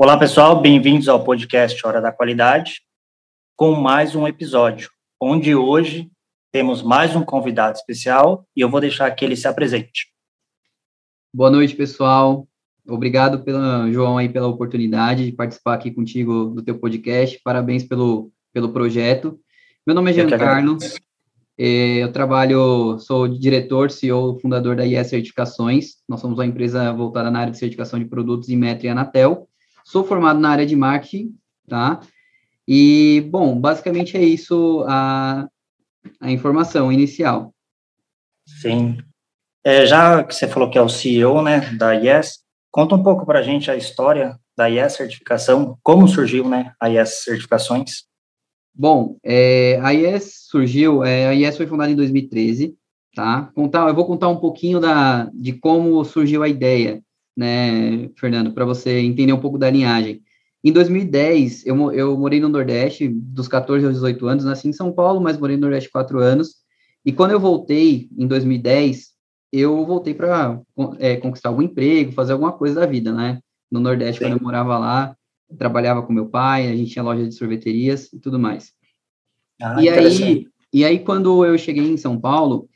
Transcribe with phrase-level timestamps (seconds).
[0.00, 2.82] Olá, pessoal, bem-vindos ao podcast Hora da Qualidade,
[3.56, 4.88] com mais um episódio,
[5.20, 6.08] onde hoje
[6.52, 10.06] temos mais um convidado especial e eu vou deixar que ele se apresente.
[11.34, 12.46] Boa noite, pessoal.
[12.86, 17.40] Obrigado, pela, João, aí, pela oportunidade de participar aqui contigo do teu podcast.
[17.42, 19.36] Parabéns pelo, pelo projeto.
[19.84, 20.78] Meu nome é Giancarlo.
[21.58, 25.96] É, eu trabalho, sou diretor, CEO, fundador da IES Certificações.
[26.08, 29.48] Nós somos uma empresa voltada na área de certificação de produtos em Metro e Anatel.
[29.88, 31.34] Sou formado na área de marketing,
[31.66, 32.00] tá?
[32.66, 35.48] E, bom, basicamente é isso a,
[36.20, 37.54] a informação inicial.
[38.60, 38.98] Sim.
[39.64, 43.24] É, já que você falou que é o CEO, né, da Yes, conta um pouco
[43.24, 48.04] para a gente a história da Yes Certificação, como surgiu, né, a Yes Certificações.
[48.74, 52.76] Bom, é, a IES surgiu, é, a IES foi fundada em 2013,
[53.14, 53.50] tá?
[53.54, 57.02] Contar, eu vou contar um pouquinho da, de como surgiu a ideia
[57.38, 60.20] né, Fernando, para você entender um pouco da linhagem.
[60.64, 64.90] Em 2010, eu, eu morei no Nordeste, dos 14 aos 18 anos, nasci em São
[64.90, 66.56] Paulo, mas morei no Nordeste quatro anos.
[67.06, 69.10] E quando eu voltei, em 2010,
[69.52, 70.60] eu voltei para
[70.98, 73.38] é, conquistar algum emprego, fazer alguma coisa da vida, né?
[73.70, 74.24] No Nordeste, Sim.
[74.24, 75.16] quando eu morava lá,
[75.56, 78.72] trabalhava com meu pai, a gente tinha loja de sorveterias e tudo mais.
[79.62, 82.68] Ah, e aí, e aí, quando eu cheguei em São Paulo,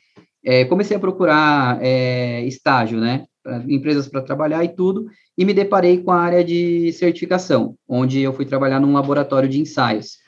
[0.44, 3.26] é, comecei a procurar é, estágio, né?
[3.68, 8.32] Empresas para trabalhar e tudo, e me deparei com a área de certificação, onde eu
[8.32, 10.18] fui trabalhar num laboratório de ensaios.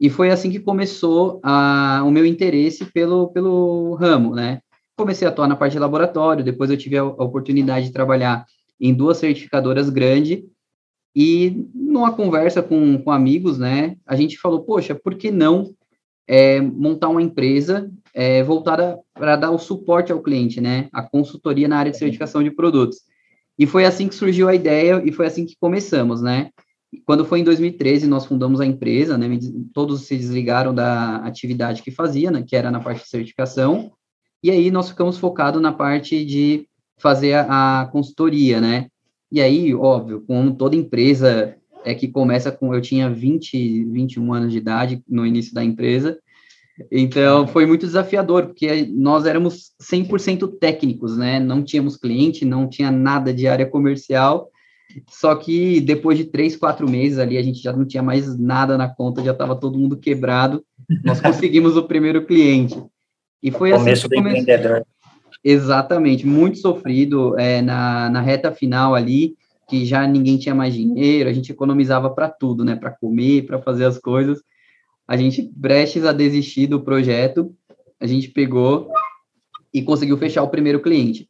[0.00, 4.60] E foi assim que começou a, o meu interesse pelo, pelo ramo, né?
[4.96, 8.44] Comecei a atuar na parte de laboratório, depois eu tive a, a oportunidade de trabalhar
[8.80, 10.44] em duas certificadoras grandes,
[11.14, 15.74] e numa conversa com, com amigos, né, a gente falou, poxa, por que não
[16.26, 20.88] é, montar uma empresa é, voltada para dar o suporte ao cliente, né?
[20.92, 22.98] A consultoria na área de certificação de produtos.
[23.58, 26.50] E foi assim que surgiu a ideia e foi assim que começamos, né?
[27.04, 29.28] Quando foi em 2013, nós fundamos a empresa, né?
[29.72, 32.42] Todos se desligaram da atividade que fazia, né?
[32.46, 33.92] Que era na parte de certificação.
[34.42, 36.68] E aí nós ficamos focados na parte de
[36.98, 38.88] fazer a, a consultoria, né?
[39.30, 44.52] E aí, óbvio, como toda empresa é que começa com eu tinha 20, 21 anos
[44.52, 46.18] de idade no início da empresa,
[46.90, 51.40] então, foi muito desafiador, porque nós éramos 100% técnicos, né?
[51.40, 54.50] Não tínhamos cliente, não tinha nada de área comercial.
[55.08, 58.76] Só que depois de três, quatro meses ali, a gente já não tinha mais nada
[58.76, 60.62] na conta, já estava todo mundo quebrado.
[61.02, 62.80] Nós conseguimos o primeiro cliente.
[63.42, 64.86] E foi assim Começo do empreendedor.
[65.42, 69.34] Exatamente, muito sofrido é, na, na reta final ali,
[69.68, 72.76] que já ninguém tinha mais dinheiro, a gente economizava para tudo, né?
[72.76, 74.42] Para comer, para fazer as coisas
[75.06, 77.54] a gente, prestes a desistir do projeto,
[78.00, 78.90] a gente pegou
[79.72, 81.28] e conseguiu fechar o primeiro cliente.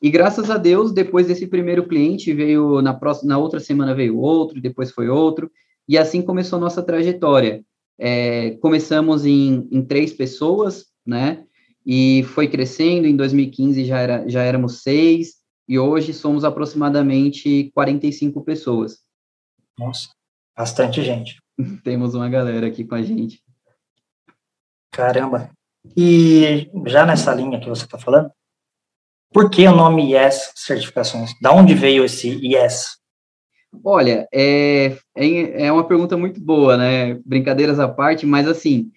[0.00, 4.18] E graças a Deus, depois desse primeiro cliente, veio na próxima, na outra semana veio
[4.18, 5.50] outro, depois foi outro,
[5.88, 7.64] e assim começou nossa trajetória.
[7.98, 11.44] É, começamos em, em três pessoas, né?
[11.84, 13.06] E foi crescendo.
[13.06, 18.98] Em 2015 já, era, já éramos seis, e hoje somos aproximadamente 45 pessoas.
[19.76, 20.08] Nossa,
[20.56, 21.38] bastante gente.
[21.82, 23.42] Temos uma galera aqui com a gente.
[24.92, 25.50] Caramba.
[25.96, 28.30] E já nessa linha que você está falando,
[29.32, 31.32] por que o nome Yes Certificações?
[31.40, 32.98] Da onde veio esse Yes?
[33.84, 37.14] Olha, é, é, é uma pergunta muito boa, né?
[37.24, 38.90] Brincadeiras à parte, mas assim,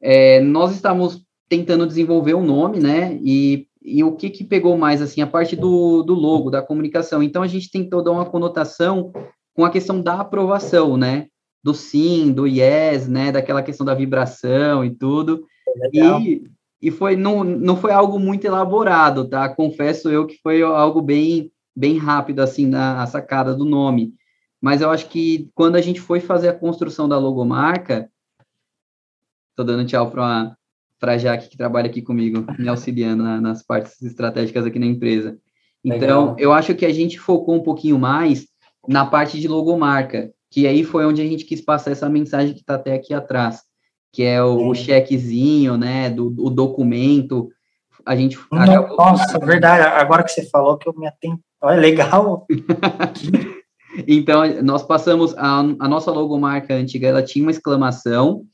[0.00, 3.18] é, nós estamos tentando desenvolver um nome, né?
[3.22, 7.22] E, e o que que pegou mais, assim, a parte do, do logo, da comunicação.
[7.22, 9.12] Então, a gente tentou dar uma conotação
[9.54, 11.28] com a questão da aprovação, né?
[11.62, 15.44] Do sim, do yes, né, daquela questão da vibração e tudo.
[15.92, 16.44] E,
[16.80, 19.48] e foi não, não foi algo muito elaborado, tá?
[19.48, 24.12] Confesso eu que foi algo bem bem rápido assim na sacada do nome.
[24.60, 28.10] Mas eu acho que quando a gente foi fazer a construção da logomarca,
[29.54, 30.56] tô dando tchau para
[30.98, 35.38] para Jaque que trabalha aqui comigo, me auxiliando na, nas partes estratégicas aqui na empresa.
[35.84, 36.36] Então, Legal.
[36.40, 38.48] eu acho que a gente focou um pouquinho mais
[38.88, 42.60] na parte de logomarca que aí foi onde a gente quis passar essa mensagem que
[42.60, 43.62] está até aqui atrás,
[44.12, 47.48] que é o, o chequezinho, né, do, do, documento.
[48.04, 48.38] A gente.
[48.50, 49.82] Nossa, verdade.
[49.82, 51.40] Agora que você falou que eu me atento.
[51.60, 52.46] Olha, legal.
[54.06, 58.44] então, nós passamos a, a nossa logomarca antiga, ela tinha uma exclamação,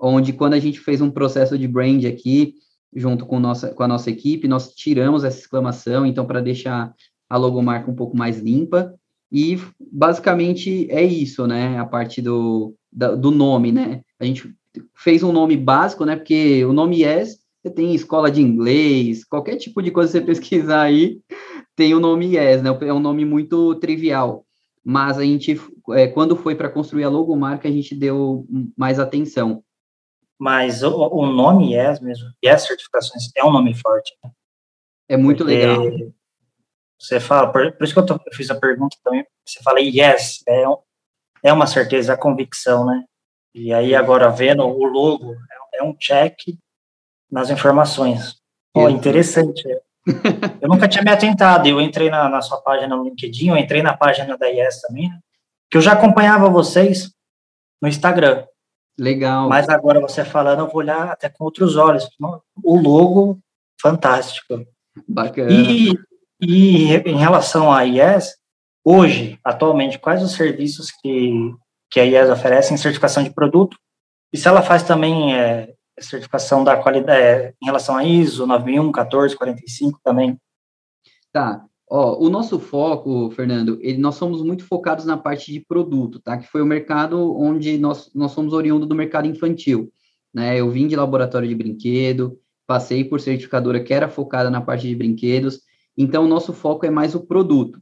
[0.00, 2.54] onde quando a gente fez um processo de brand aqui,
[2.94, 6.92] junto com, nossa, com a nossa equipe, nós tiramos essa exclamação, então, para deixar
[7.28, 8.94] a logomarca um pouco mais limpa.
[9.32, 11.78] E basicamente é isso, né?
[11.78, 14.02] A parte do, da, do nome, né?
[14.18, 14.54] A gente
[14.94, 16.16] fez um nome básico, né?
[16.16, 20.24] Porque o nome Yes, você tem escola de inglês, qualquer tipo de coisa que você
[20.26, 21.20] pesquisar aí,
[21.74, 22.70] tem o nome Yes, né?
[22.82, 24.44] É um nome muito trivial.
[24.84, 25.60] mas a gente,
[25.90, 29.64] é, quando foi para construir a logomarca, a gente deu mais atenção.
[30.38, 34.12] Mas o, o nome Yes mesmo, Yes Certificações, é um nome forte.
[34.22, 34.30] Né?
[35.08, 36.12] É muito Porque legal.
[37.04, 39.78] Você fala, por, por isso que eu, tô, eu, fiz a pergunta também, você fala
[39.78, 40.64] Yes, é,
[41.42, 43.04] é uma certeza, é a convicção, né?
[43.54, 46.34] E aí agora vendo o logo, é, é um check
[47.30, 48.36] nas informações.
[48.72, 49.62] Pô, interessante.
[50.60, 53.82] Eu nunca tinha me atentado, eu entrei na, na, sua página no LinkedIn, eu entrei
[53.82, 55.10] na página da IES também,
[55.70, 57.10] que eu já acompanhava vocês
[57.80, 58.44] no Instagram.
[58.98, 59.48] Legal.
[59.48, 62.06] Mas agora você falando, eu vou olhar até com outros olhos.
[62.62, 63.38] O logo,
[63.80, 64.62] fantástico.
[65.08, 65.50] Bacana.
[65.50, 65.94] E,
[66.46, 68.36] e em relação à IES,
[68.84, 71.52] hoje, atualmente, quais os serviços que,
[71.90, 73.76] que a IES oferece em certificação de produto?
[74.32, 78.92] E se ela faz também é, certificação da qualidade é, em relação a ISO 9001,
[78.92, 80.38] 14, 45 também.
[81.32, 81.64] Tá.
[81.88, 86.36] Ó, o nosso foco, Fernando, ele, nós somos muito focados na parte de produto, tá?
[86.38, 89.92] Que foi o mercado onde nós, nós somos oriundo do mercado infantil,
[90.32, 90.58] né?
[90.58, 94.96] Eu vim de laboratório de brinquedo, passei por certificadora que era focada na parte de
[94.96, 95.60] brinquedos,
[95.96, 97.80] então o nosso foco é mais o produto,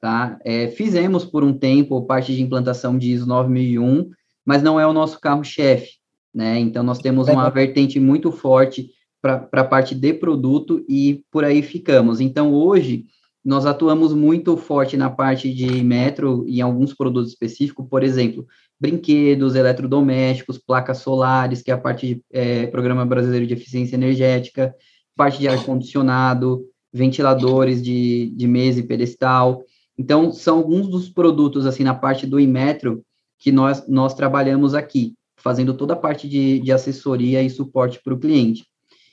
[0.00, 0.38] tá?
[0.44, 4.10] É, fizemos por um tempo parte de implantação de ISO 9001,
[4.44, 5.98] mas não é o nosso carro-chefe,
[6.34, 6.58] né?
[6.58, 11.62] Então, nós temos uma vertente muito forte para a parte de produto e por aí
[11.62, 12.20] ficamos.
[12.20, 13.04] Então, hoje,
[13.44, 18.46] nós atuamos muito forte na parte de metro e em alguns produtos específicos, por exemplo,
[18.78, 24.74] brinquedos, eletrodomésticos, placas solares, que é a parte de é, Programa Brasileiro de Eficiência Energética,
[25.16, 29.62] parte de ar-condicionado, ventiladores de, de mesa e pedestal.
[29.96, 33.02] Então, são alguns dos produtos, assim, na parte do Imetro,
[33.38, 38.14] que nós, nós trabalhamos aqui fazendo toda a parte de, de assessoria e suporte para
[38.14, 38.66] o cliente.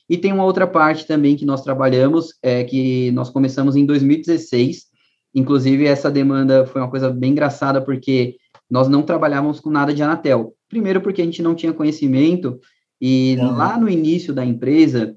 [0.10, 4.86] E tem uma outra parte também que nós trabalhamos, é que nós começamos em 2016,
[5.34, 8.36] inclusive essa demanda foi uma coisa bem engraçada, porque
[8.70, 10.54] nós não trabalhávamos com nada de Anatel.
[10.70, 12.60] Primeiro porque a gente não tinha conhecimento,
[13.00, 13.56] e uhum.
[13.56, 15.16] lá no início da empresa,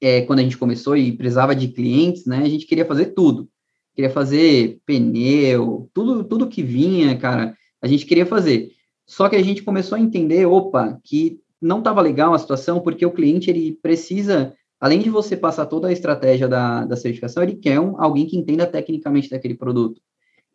[0.00, 3.48] é, quando a gente começou e precisava de clientes, né, a gente queria fazer tudo.
[3.94, 8.70] Queria fazer pneu, tudo, tudo que vinha, cara, a gente queria fazer.
[9.06, 13.04] Só que a gente começou a entender, opa, que não estava legal a situação, porque
[13.04, 17.56] o cliente ele precisa, além de você passar toda a estratégia da, da certificação, ele
[17.56, 20.00] quer um, alguém que entenda tecnicamente daquele produto.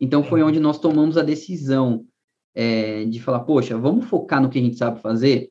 [0.00, 2.04] Então foi onde nós tomamos a decisão
[2.54, 5.50] é, de falar, poxa, vamos focar no que a gente sabe fazer,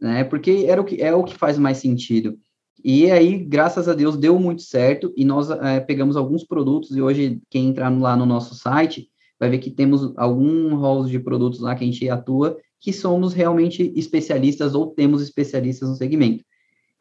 [0.00, 0.24] né?
[0.24, 2.38] Porque era o que é o que faz mais sentido.
[2.84, 7.02] E aí, graças a Deus, deu muito certo e nós é, pegamos alguns produtos e
[7.02, 9.08] hoje quem entrar lá no nosso site
[9.38, 13.32] vai ver que temos algum rol de produtos lá que a gente atua, que somos
[13.34, 16.44] realmente especialistas ou temos especialistas no segmento.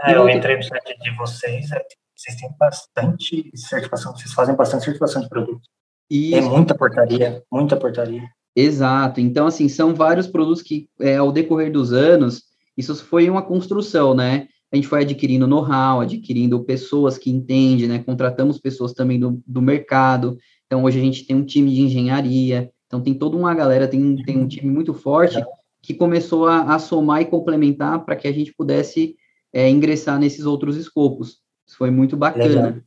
[0.01, 1.81] É, eu entrei no site de vocês, é,
[2.15, 5.69] vocês têm bastante certificação, vocês fazem bastante certificação de produtos.
[6.09, 6.37] Isso.
[6.37, 8.23] É muita portaria, muita portaria.
[8.55, 9.19] Exato.
[9.19, 12.43] Então, assim, são vários produtos que, é, ao decorrer dos anos,
[12.77, 14.47] isso foi uma construção, né?
[14.75, 17.99] A gente foi adquirindo know-how, adquirindo pessoas que entendem, né?
[17.99, 20.37] Contratamos pessoas também do, do mercado.
[20.65, 24.17] Então, hoje a gente tem um time de engenharia, então tem toda uma galera, tem,
[24.17, 25.41] tem um time muito forte
[25.81, 29.15] que começou a, a somar e complementar para que a gente pudesse
[29.53, 31.39] é, ingressar nesses outros escopos.
[31.65, 32.67] Isso foi muito bacana.
[32.67, 32.81] Legal.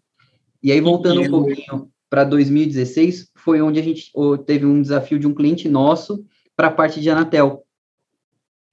[0.62, 4.12] E aí, voltando um pouquinho para 2016, foi onde a gente
[4.44, 6.22] teve um desafio de um cliente nosso
[6.54, 7.64] para a parte de Anatel,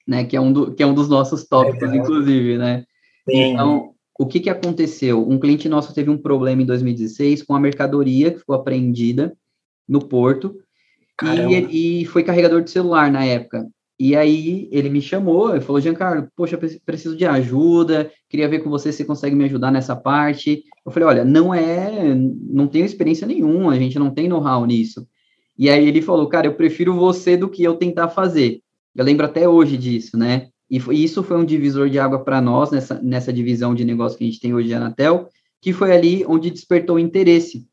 [0.05, 2.03] né, que é um, do, que é um dos nossos tópicos, Legal.
[2.03, 2.83] inclusive, né?
[3.29, 3.53] Sim.
[3.53, 5.27] Então, o que, que aconteceu?
[5.27, 9.35] Um cliente nosso teve um problema em 2016 com a mercadoria que ficou apreendida
[9.87, 10.57] no porto
[11.23, 13.65] e, e, foi carregador de celular na época.
[13.97, 18.69] E aí ele me chamou e falou, Giancarlo, poxa, preciso de ajuda, queria ver com
[18.69, 20.63] você se consegue me ajudar nessa parte.
[20.85, 25.07] Eu falei, olha, não é, não tenho experiência nenhuma, a gente não tem know-how nisso.
[25.57, 28.59] E aí ele falou, cara, eu prefiro você do que eu tentar fazer.
[28.93, 30.49] Eu lembro até hoje disso, né?
[30.69, 34.17] E foi, isso foi um divisor de água para nós nessa, nessa divisão de negócio
[34.17, 35.29] que a gente tem hoje de Anatel,
[35.61, 37.67] que foi ali onde despertou o interesse.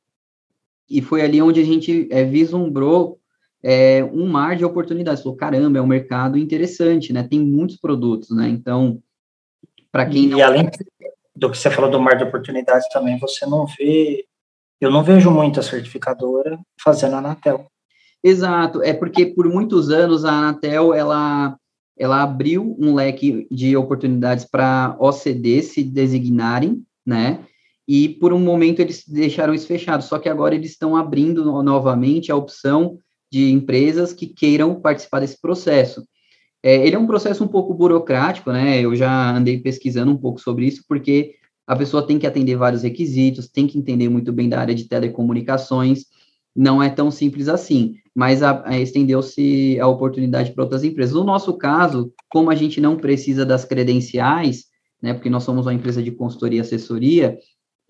[0.89, 3.19] E foi ali onde a gente é, vislumbrou
[3.63, 5.23] é, um mar de oportunidades.
[5.23, 7.23] Falou, caramba, é um mercado interessante, né?
[7.23, 8.49] Tem muitos produtos, né?
[8.49, 9.03] Então,
[9.91, 10.39] para quem e, não...
[10.39, 10.69] E além
[11.35, 14.27] do que você falou do mar de oportunidades também, você não vê...
[14.79, 17.67] Eu não vejo muita certificadora fazendo a Anatel.
[18.23, 21.57] Exato, é porque por muitos anos a Anatel, ela
[22.03, 27.45] ela abriu um leque de oportunidades para OCD se designarem, né?
[27.87, 32.33] E por um momento eles deixaram isso fechado, só que agora eles estão abrindo novamente
[32.33, 32.99] a opção
[33.31, 36.03] de empresas que queiram participar desse processo.
[36.61, 38.81] É, ele é um processo um pouco burocrático, né?
[38.81, 41.37] Eu já andei pesquisando um pouco sobre isso, porque
[41.69, 44.89] a pessoa tem que atender vários requisitos, tem que entender muito bem da área de
[44.89, 46.07] telecomunicações,
[46.55, 47.95] não é tão simples assim.
[48.15, 48.41] Mas
[48.81, 51.15] estendeu-se a oportunidade para outras empresas.
[51.15, 54.65] No nosso caso, como a gente não precisa das credenciais,
[55.01, 57.39] né, porque nós somos uma empresa de consultoria e assessoria,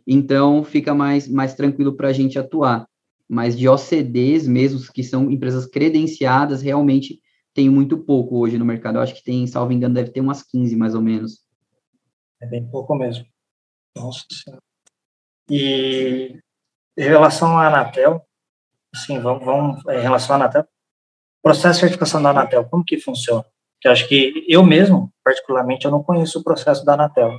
[0.07, 2.87] então fica mais, mais tranquilo para a gente atuar.
[3.29, 7.21] Mas de OCDs mesmo, que são empresas credenciadas, realmente
[7.55, 8.97] tem muito pouco hoje no mercado.
[8.97, 11.41] Eu acho que tem, salvo engano, deve ter umas 15 mais ou menos.
[12.41, 13.25] É bem pouco mesmo.
[13.97, 14.25] Nossa.
[15.51, 16.39] E
[16.97, 18.23] em relação à Anatel,
[18.95, 20.67] sim, vamos, vamos em relação à Anatel,
[21.43, 23.45] processo de certificação da Anatel, como que funciona?
[23.81, 27.33] Que acho que eu mesmo, particularmente, eu não conheço o processo da Anatel.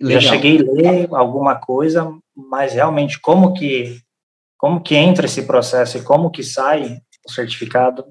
[0.00, 4.00] Já cheguei a ler alguma coisa, mas realmente como que
[4.58, 8.06] como que entra esse processo e como que sai o certificado,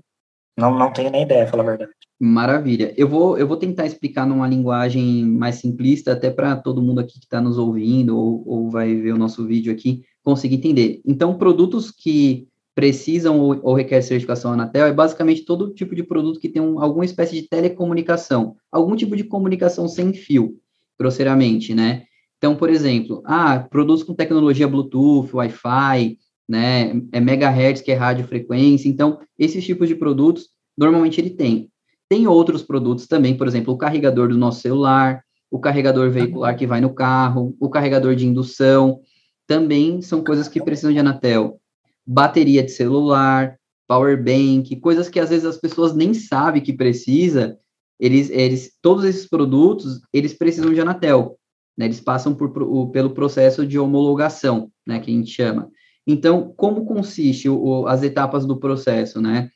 [0.57, 1.91] não, não tenho nem ideia, falar a verdade.
[2.19, 2.93] Maravilha.
[2.95, 7.19] Eu vou, eu vou tentar explicar numa linguagem mais simplista, até para todo mundo aqui
[7.19, 11.01] que está nos ouvindo ou, ou vai ver o nosso vídeo aqui conseguir entender.
[11.05, 16.39] Então, produtos que precisam ou, ou requer certificação Anatel é basicamente todo tipo de produto
[16.39, 20.57] que tem um, alguma espécie de telecomunicação, algum tipo de comunicação sem fio,
[20.99, 22.03] grosseiramente, né?
[22.37, 26.17] Então, por exemplo, ah, produtos com tecnologia Bluetooth, Wi-Fi,
[26.47, 31.69] né, é megahertz, que é radiofrequência, então, esses tipos de produtos, normalmente ele tem.
[32.09, 36.67] Tem outros produtos também, por exemplo, o carregador do nosso celular, o carregador veicular que
[36.67, 38.99] vai no carro, o carregador de indução,
[39.47, 41.59] também são coisas que precisam de Anatel.
[42.05, 47.57] Bateria de celular, power bank, coisas que às vezes as pessoas nem sabem que precisa,
[47.99, 51.37] eles, eles, todos esses produtos, eles precisam de Anatel,
[51.77, 51.85] né?
[51.85, 55.69] Eles passam por, por, pelo processo de homologação, né, que a gente chama.
[56.05, 59.49] Então, como consiste o, as etapas do processo, né?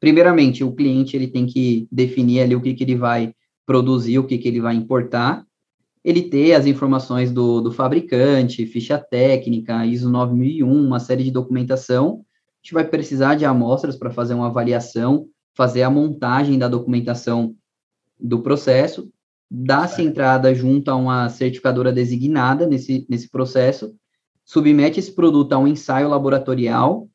[0.00, 3.34] Primeiramente, o cliente ele tem que definir ali o que, que ele vai
[3.66, 5.44] produzir, o que, que ele vai importar,
[6.04, 12.24] ele ter as informações do, do fabricante, ficha técnica, ISO 9001, uma série de documentação.
[12.28, 17.54] A gente vai precisar de amostras para fazer uma avaliação, fazer a montagem da documentação
[18.18, 19.10] do processo,
[19.50, 23.94] dar-se entrada junto a uma certificadora designada nesse, nesse processo,
[24.44, 27.08] submete esse produto a um ensaio laboratorial,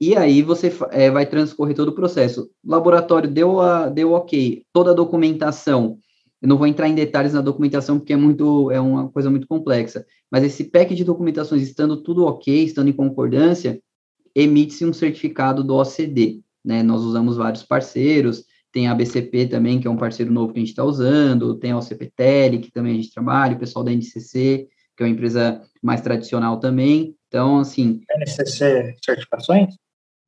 [0.00, 2.48] e aí você é, vai transcorrer todo o processo.
[2.64, 5.98] Laboratório deu, a, deu ok, toda a documentação.
[6.40, 9.46] Eu não vou entrar em detalhes na documentação porque é muito é uma coisa muito
[9.46, 10.06] complexa.
[10.30, 13.80] Mas esse pack de documentações estando tudo ok, estando em concordância,
[14.34, 16.40] emite-se um certificado do OCD.
[16.64, 16.82] Né?
[16.82, 20.62] Nós usamos vários parceiros, tem a BCP também, que é um parceiro novo que a
[20.62, 24.68] gente está usando, tem a OCPTL, que também a gente trabalha, o pessoal da NCC,
[24.96, 27.16] que é uma empresa mais tradicional também.
[27.26, 28.00] Então, assim.
[28.16, 29.74] NCC certificações?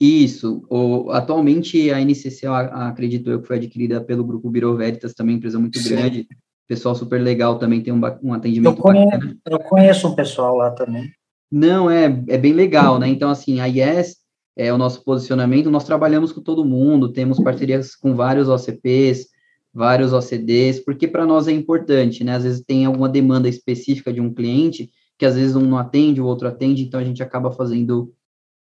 [0.00, 0.64] Isso.
[0.70, 5.36] O, atualmente, a NCC, eu acredito eu, que foi adquirida pelo Grupo Biro Veritas, também
[5.36, 5.90] empresa muito Sim.
[5.90, 6.26] grande.
[6.66, 10.70] Pessoal super legal também, tem um, um atendimento eu conheço, eu conheço um pessoal lá
[10.70, 11.10] também.
[11.50, 13.08] Não, é, é bem legal, né?
[13.08, 14.16] Então, assim, a IES
[14.56, 19.26] é o nosso posicionamento, nós trabalhamos com todo mundo, temos parcerias com vários OCPs,
[19.74, 22.36] vários OCDs, porque para nós é importante, né?
[22.36, 26.20] Às vezes tem alguma demanda específica de um cliente que às vezes um não atende,
[26.20, 28.12] o outro atende, então a gente acaba fazendo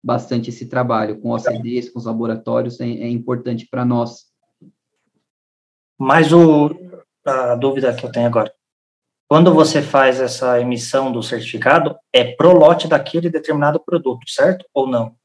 [0.03, 4.25] bastante esse trabalho com OCDs, com os laboratórios, é, é importante para nós.
[5.97, 6.69] Mas o,
[7.25, 8.51] a dúvida que eu tenho agora,
[9.27, 14.65] quando você faz essa emissão do certificado, é pro lote daquele determinado produto, certo?
[14.73, 15.15] Ou não?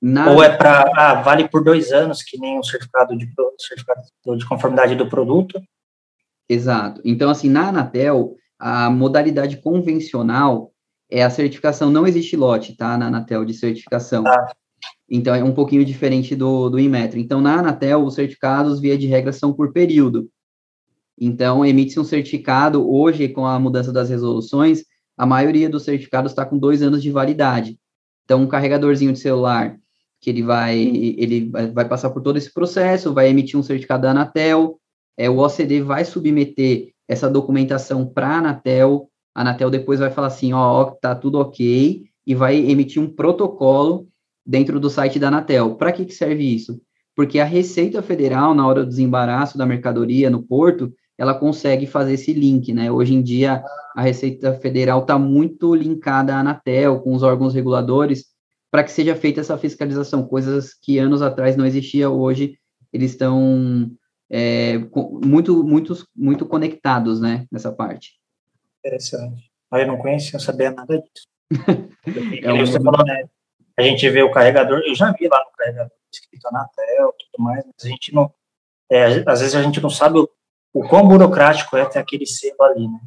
[0.00, 0.34] Não.
[0.34, 4.46] Ou, é para, ah, vale por dois anos, que nem o certificado de, certificado de
[4.46, 5.60] conformidade do produto?
[6.48, 7.00] Exato.
[7.04, 10.72] Então, assim, na Anatel, a modalidade convencional
[11.10, 14.24] é a certificação, não existe lote, tá, na Anatel de certificação.
[14.26, 14.52] Ah.
[15.08, 17.18] Então, é um pouquinho diferente do, do Inmetro.
[17.18, 20.30] Então, na Anatel, os certificados, via de regra, são por período.
[21.18, 24.84] Então, emite-se um certificado, hoje, com a mudança das resoluções,
[25.18, 27.78] a maioria dos certificados está com dois anos de validade.
[28.24, 29.76] Então, um carregadorzinho de celular,
[30.20, 34.12] que ele vai, ele vai passar por todo esse processo, vai emitir um certificado da
[34.12, 34.78] Anatel,
[35.16, 40.28] é, o OCD vai submeter essa documentação para a Anatel, a Anatel depois vai falar
[40.28, 44.06] assim, ó, tá tudo ok, e vai emitir um protocolo
[44.44, 45.74] dentro do site da Anatel.
[45.76, 46.80] Para que, que serve isso?
[47.14, 52.14] Porque a Receita Federal, na hora do desembaraço da mercadoria no porto, ela consegue fazer
[52.14, 52.90] esse link, né?
[52.90, 53.62] Hoje em dia,
[53.94, 58.26] a Receita Federal está muito linkada à Anatel, com os órgãos reguladores,
[58.70, 62.56] para que seja feita essa fiscalização, coisas que anos atrás não existia, hoje
[62.92, 63.90] eles estão
[64.30, 64.78] é,
[65.24, 68.19] muito, muito, muito conectados, né, nessa parte.
[68.84, 69.50] Interessante.
[69.72, 71.28] Eu não conhecia, não sabia nada disso.
[72.42, 72.58] é um...
[72.58, 73.28] você falou, né,
[73.76, 77.64] a gente vê o carregador, eu já vi lá no carregador escrito Anatel, tudo mais,
[77.64, 78.32] mas a gente não,
[78.90, 80.28] é, às vezes a gente não sabe o,
[80.74, 83.00] o quão burocrático é ter aquele selo ali, né?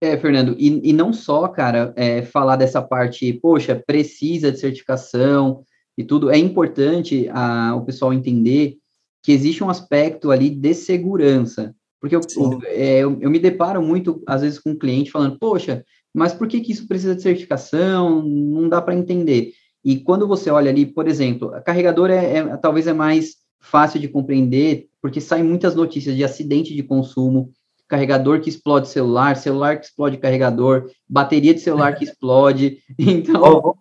[0.00, 5.64] É, Fernando, e, e não só, cara, é, falar dessa parte, poxa, precisa de certificação,
[5.96, 8.76] e tudo, é importante a, o pessoal entender
[9.22, 11.74] que existe um aspecto ali de segurança.
[12.04, 12.20] Porque eu,
[12.66, 15.82] é, eu, eu, me deparo muito, às vezes, com um cliente falando, poxa,
[16.12, 18.22] mas por que, que isso precisa de certificação?
[18.22, 19.52] Não dá para entender.
[19.82, 23.98] E quando você olha ali, por exemplo, a carregador é, é, talvez é mais fácil
[23.98, 27.50] de compreender, porque saem muitas notícias de acidente de consumo,
[27.88, 32.80] carregador que explode celular, celular que explode carregador, bateria de celular que explode.
[32.98, 33.40] Então.
[33.40, 33.76] Vou,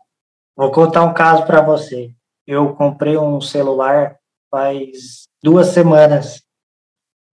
[0.56, 2.12] vou contar um caso para você.
[2.48, 4.15] Eu comprei um celular
[4.50, 6.42] faz duas semanas.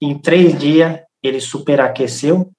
[0.00, 2.50] Em três dias, ele superaqueceu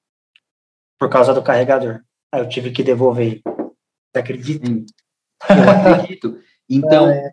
[0.99, 2.01] por causa do carregador.
[2.31, 3.41] Aí eu tive que devolver.
[3.43, 4.69] Você acredita?
[5.49, 6.37] Eu acredito.
[6.69, 7.31] Então, é.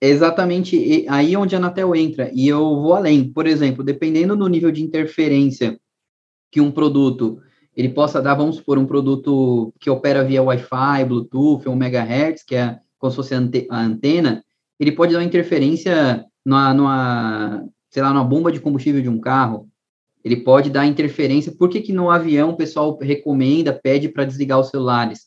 [0.00, 2.30] exatamente aí onde a Anatel entra.
[2.34, 3.32] E eu vou além.
[3.32, 5.78] Por exemplo, dependendo do nível de interferência
[6.50, 7.40] que um produto
[7.74, 12.56] ele possa dar, vamos supor, um produto que opera via Wi-Fi, Bluetooth, 1 MHz, que
[12.56, 14.44] é como se fosse a antena,
[14.80, 19.20] ele pode dar uma interferência numa, numa, sei lá, numa bomba de combustível de um
[19.20, 19.68] carro.
[20.24, 21.52] Ele pode dar interferência.
[21.52, 25.26] Por que, que no avião o pessoal recomenda, pede para desligar os celulares?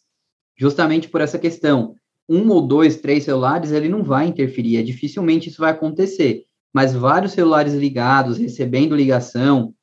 [0.58, 1.96] Justamente por essa questão.
[2.30, 4.78] Um ou dois, três celulares, ele não vai interferir.
[4.78, 6.44] É, dificilmente isso vai acontecer.
[6.74, 9.74] Mas vários celulares ligados, recebendo ligação,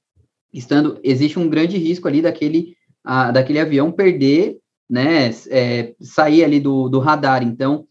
[0.53, 4.59] estando existe um grande risco ali daquele, a, daquele avião perder,
[4.89, 7.43] né, é, sair ali do, do radar.
[7.43, 7.87] Então,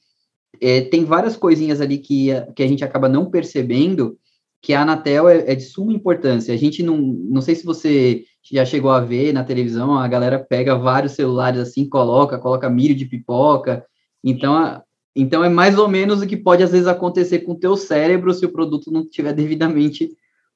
[0.59, 4.17] é, tem várias coisinhas ali que, que a gente acaba não percebendo
[4.61, 6.53] que a Anatel é, é, de suma importância.
[6.53, 10.39] A gente não, não sei se você já chegou a ver na televisão, a galera
[10.39, 13.85] pega vários celulares assim, coloca, coloca milho de pipoca.
[14.23, 14.81] Então,
[15.15, 18.33] então é mais ou menos o que pode às vezes acontecer com o teu cérebro
[18.33, 20.09] se o produto não estiver devidamente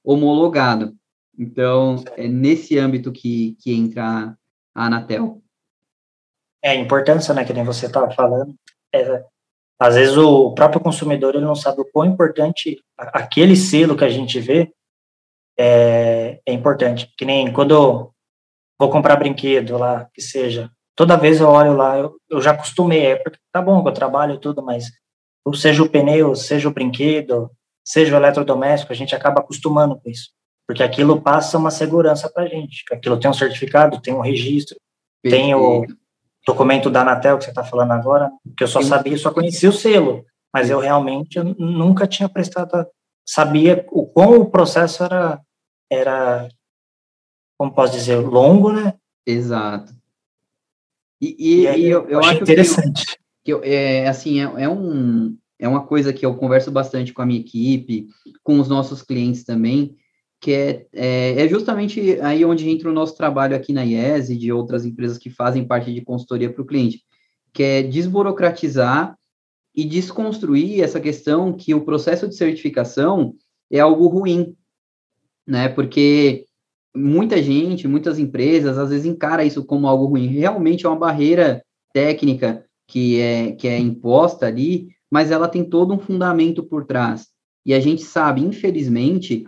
[0.03, 0.93] homologado.
[1.37, 4.35] Então, é nesse âmbito que, que entra
[4.75, 5.41] a Anatel.
[6.61, 8.53] É, a importância, né, que nem você estava falando,
[8.93, 9.25] é,
[9.81, 14.09] às vezes o próprio consumidor ele não sabe o quão importante aquele selo que a
[14.09, 14.71] gente vê
[15.57, 17.11] é, é importante.
[17.17, 18.11] Que nem quando eu
[18.79, 23.07] vou comprar brinquedo lá, que seja, toda vez eu olho lá, eu, eu já acostumei,
[23.07, 24.85] é porque tá bom que eu trabalho tudo, mas
[25.55, 27.49] seja o pneu, seja o brinquedo,
[27.83, 30.29] seja o eletrodoméstico, a gente acaba acostumando com isso
[30.71, 32.85] porque aquilo passa uma segurança para a gente.
[32.89, 34.77] Aquilo tem um certificado, tem um registro,
[35.21, 35.43] Perfeito.
[35.43, 35.85] tem o
[36.45, 39.73] documento da Anatel que você está falando agora, que eu só sabia, só conhecia o
[39.73, 42.85] selo, mas eu realmente nunca tinha prestado,
[43.25, 45.39] sabia o quão o processo era,
[45.89, 46.49] era,
[47.57, 48.93] como posso dizer, longo, né?
[49.25, 49.93] Exato.
[51.21, 53.05] E, e, e eu, eu acho interessante.
[53.45, 57.21] Que, que é, assim, é, é, um, é uma coisa que eu converso bastante com
[57.21, 58.07] a minha equipe,
[58.43, 59.95] com os nossos clientes também,
[60.41, 64.35] que é, é, é, justamente aí onde entra o nosso trabalho aqui na IES e
[64.35, 67.03] de outras empresas que fazem parte de consultoria para o cliente,
[67.53, 69.15] que é desburocratizar
[69.75, 73.35] e desconstruir essa questão que o processo de certificação
[73.69, 74.55] é algo ruim,
[75.47, 75.69] né?
[75.69, 76.45] Porque
[76.93, 80.25] muita gente, muitas empresas, às vezes encara isso como algo ruim.
[80.25, 85.93] Realmente é uma barreira técnica que é, que é imposta ali, mas ela tem todo
[85.93, 87.27] um fundamento por trás.
[87.63, 89.45] E a gente sabe, infelizmente,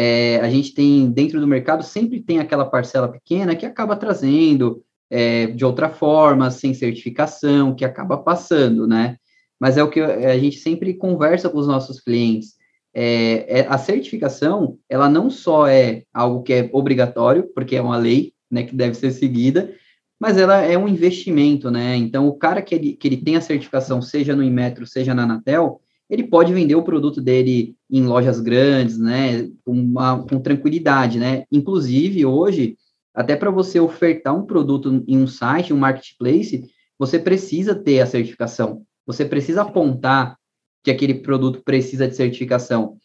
[0.00, 4.80] é, a gente tem, dentro do mercado, sempre tem aquela parcela pequena que acaba trazendo
[5.10, 9.16] é, de outra forma, sem certificação, que acaba passando, né?
[9.58, 12.54] Mas é o que a gente sempre conversa com os nossos clientes.
[12.94, 17.96] É, é, a certificação, ela não só é algo que é obrigatório, porque é uma
[17.96, 19.74] lei, né, que deve ser seguida,
[20.20, 21.96] mas ela é um investimento, né?
[21.96, 25.24] Então, o cara que ele, que ele tem a certificação, seja no Inmetro, seja na
[25.24, 31.18] Anatel, ele pode vender o produto dele em lojas grandes, né, com, uma, com tranquilidade,
[31.18, 31.44] né?
[31.52, 32.76] Inclusive, hoje,
[33.14, 36.64] até para você ofertar um produto em um site, um marketplace,
[36.98, 38.82] você precisa ter a certificação.
[39.06, 40.36] Você precisa apontar
[40.82, 42.96] que aquele produto precisa de certificação.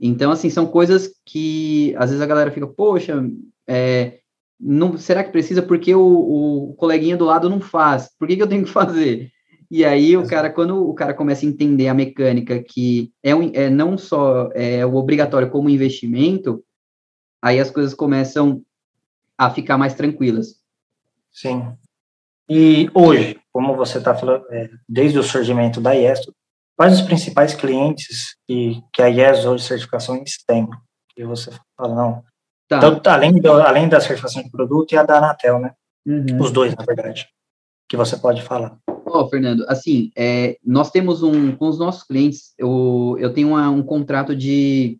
[0.00, 3.24] Então, assim, são coisas que às vezes a galera fica, poxa,
[3.66, 4.18] é,
[4.58, 5.62] não, será que precisa?
[5.62, 8.10] Porque o, o coleguinha do lado não faz.
[8.18, 9.30] Por que, que eu tenho que fazer?
[9.70, 13.50] E aí o cara, quando o cara começa a entender a mecânica que é, um,
[13.54, 16.64] é não só é o obrigatório como investimento,
[17.42, 18.62] aí as coisas começam
[19.36, 20.56] a ficar mais tranquilas.
[21.30, 21.72] Sim.
[22.48, 26.20] E hoje, como você está falando, é, desde o surgimento da IES,
[26.74, 30.66] quais os principais clientes que, que a IES hoje certificações tem?
[31.16, 32.24] E você fala, não.
[32.66, 32.78] Tá.
[32.78, 35.72] Então, além, do, além da certificação de produto e a da Anatel, né?
[36.06, 36.40] Uhum.
[36.40, 37.28] Os dois, na verdade,
[37.88, 38.78] que você pode falar.
[39.10, 43.48] Ó, oh, Fernando, assim, é, nós temos um, com os nossos clientes, eu, eu tenho
[43.48, 44.98] uma, um contrato de,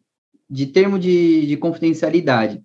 [0.49, 2.63] de termo de, de confidencialidade.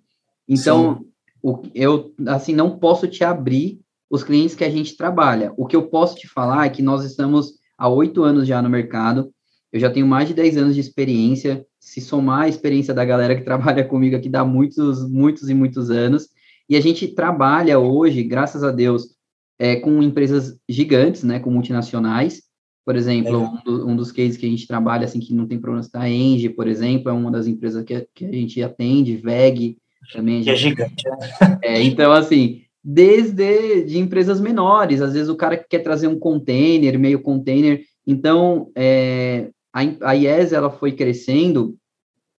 [0.48, 1.04] Então,
[1.42, 3.80] o, eu, assim, não posso te abrir
[4.10, 5.52] os clientes que a gente trabalha.
[5.56, 8.70] O que eu posso te falar é que nós estamos há oito anos já no
[8.70, 9.32] mercado,
[9.72, 13.34] Eu já tenho mais de 10 anos de experiência, se somar a experiência da galera
[13.34, 16.28] que trabalha comigo aqui dá muitos, muitos e muitos anos,
[16.68, 19.14] e a gente trabalha hoje, graças a Deus,
[19.58, 22.42] é, com empresas gigantes, né, com multinacionais,
[22.84, 25.58] por exemplo, um, do, um, dos cases que a gente trabalha, assim, que não tem
[25.58, 29.16] problema citar, a Engie, por exemplo, é uma das empresas que, que a gente atende,
[29.16, 29.78] VEG,
[30.12, 30.42] também.
[30.42, 31.58] Que é gigante, né?
[31.62, 36.98] É, então, assim, desde de empresas menores, às vezes o cara quer trazer um container,
[36.98, 41.76] meio container, então, é, a, a IES, ela foi crescendo,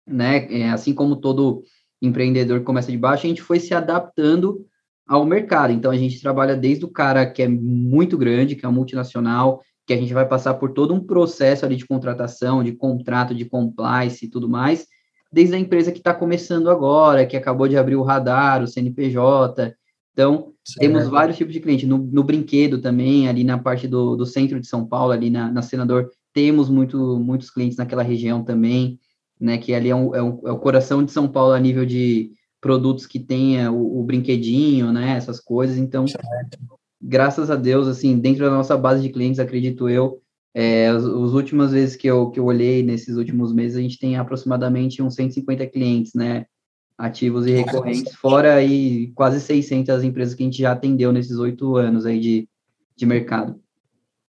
[0.06, 1.62] né, é, assim como todo
[2.02, 4.66] empreendedor que começa de baixo, a gente foi se adaptando
[5.06, 5.72] ao mercado.
[5.72, 9.62] Então, a gente trabalha desde o cara que é muito grande, que é um multinacional,
[9.86, 13.44] que a gente vai passar por todo um processo ali de contratação, de contrato, de
[13.44, 14.86] compliance e tudo mais,
[15.30, 19.74] desde a empresa que está começando agora, que acabou de abrir o radar, o CNPJ.
[20.12, 21.08] Então, Sim, temos é.
[21.08, 21.86] vários tipos de cliente.
[21.86, 25.50] No, no, brinquedo também, ali na parte do, do centro de São Paulo, ali na,
[25.50, 28.98] na Senador, temos muito, muitos clientes naquela região também,
[29.40, 31.84] né, que ali é, um, é, um, é o coração de São Paulo a nível
[31.84, 32.30] de
[32.64, 36.58] produtos que tenha o, o brinquedinho, né, essas coisas, então, certo.
[36.98, 40.22] graças a Deus, assim, dentro da nossa base de clientes, acredito eu,
[40.54, 43.98] é, as, as, últimas vezes que eu, que eu olhei, nesses últimos meses, a gente
[43.98, 46.46] tem aproximadamente uns 150 clientes, né,
[46.96, 51.76] ativos e recorrentes, fora aí quase 600 empresas que a gente já atendeu nesses oito
[51.76, 52.48] anos aí de,
[52.96, 53.60] de mercado.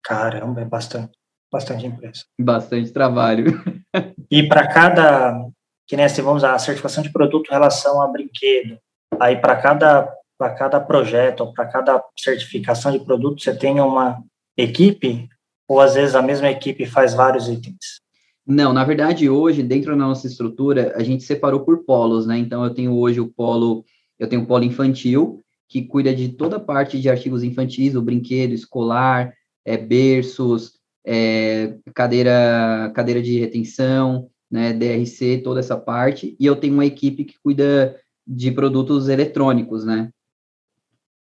[0.05, 1.19] Caramba, é bastante
[1.53, 2.23] bastante empresa.
[2.39, 3.47] Bastante trabalho.
[4.33, 5.51] E para cada,
[5.91, 8.79] que nem assim, vamos a certificação de produto em relação a brinquedo,
[9.19, 14.23] aí para cada para cada projeto para cada certificação de produto você tem uma
[14.57, 15.29] equipe
[15.69, 18.01] ou às vezes a mesma equipe faz vários itens?
[18.47, 22.39] Não, na verdade hoje dentro da nossa estrutura a gente separou por polos, né?
[22.39, 23.85] Então eu tenho hoje o polo,
[24.17, 28.03] eu tenho o polo infantil que cuida de toda a parte de artigos infantis, o
[28.03, 30.75] brinquedo escolar, é, berços,
[31.05, 37.25] é, cadeira, cadeira de retenção, né, DRC, toda essa parte, e eu tenho uma equipe
[37.25, 40.11] que cuida de produtos eletrônicos, né,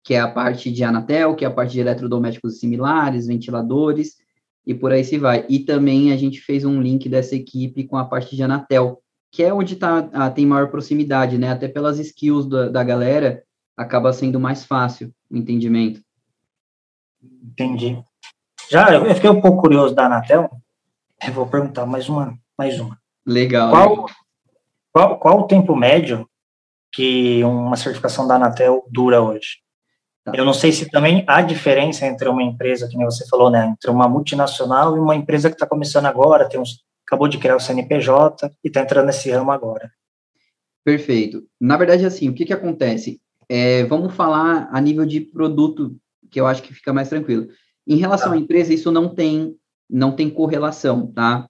[0.02, 4.16] que é a parte de Anatel, que é a parte de eletrodomésticos similares, ventiladores,
[4.66, 5.44] e por aí se vai.
[5.48, 9.42] E também a gente fez um link dessa equipe com a parte de Anatel, que
[9.42, 13.44] é onde tá, tem maior proximidade, né, até pelas skills da, da galera,
[13.76, 16.00] acaba sendo mais fácil o entendimento.
[17.42, 18.02] Entendi.
[18.70, 20.50] Já, eu fiquei um pouco curioso da Anatel.
[21.26, 22.99] Eu vou perguntar mais uma, mais uma.
[23.26, 23.70] Legal.
[23.70, 24.06] Qual,
[24.92, 26.28] qual, qual o tempo médio
[26.92, 29.58] que uma certificação da Anatel dura hoje?
[30.24, 30.32] Tá.
[30.34, 33.66] Eu não sei se também há diferença entre uma empresa, que nem você falou, né,
[33.66, 37.56] entre uma multinacional e uma empresa que está começando agora, tem uns, acabou de criar
[37.56, 39.90] o CNPJ e está entrando nesse ramo agora.
[40.84, 41.44] Perfeito.
[41.60, 43.20] Na verdade, assim, o que, que acontece?
[43.48, 45.96] É, vamos falar a nível de produto,
[46.30, 47.48] que eu acho que fica mais tranquilo.
[47.86, 48.34] Em relação tá.
[48.34, 49.56] à empresa, isso não tem,
[49.88, 51.48] não tem correlação, tá?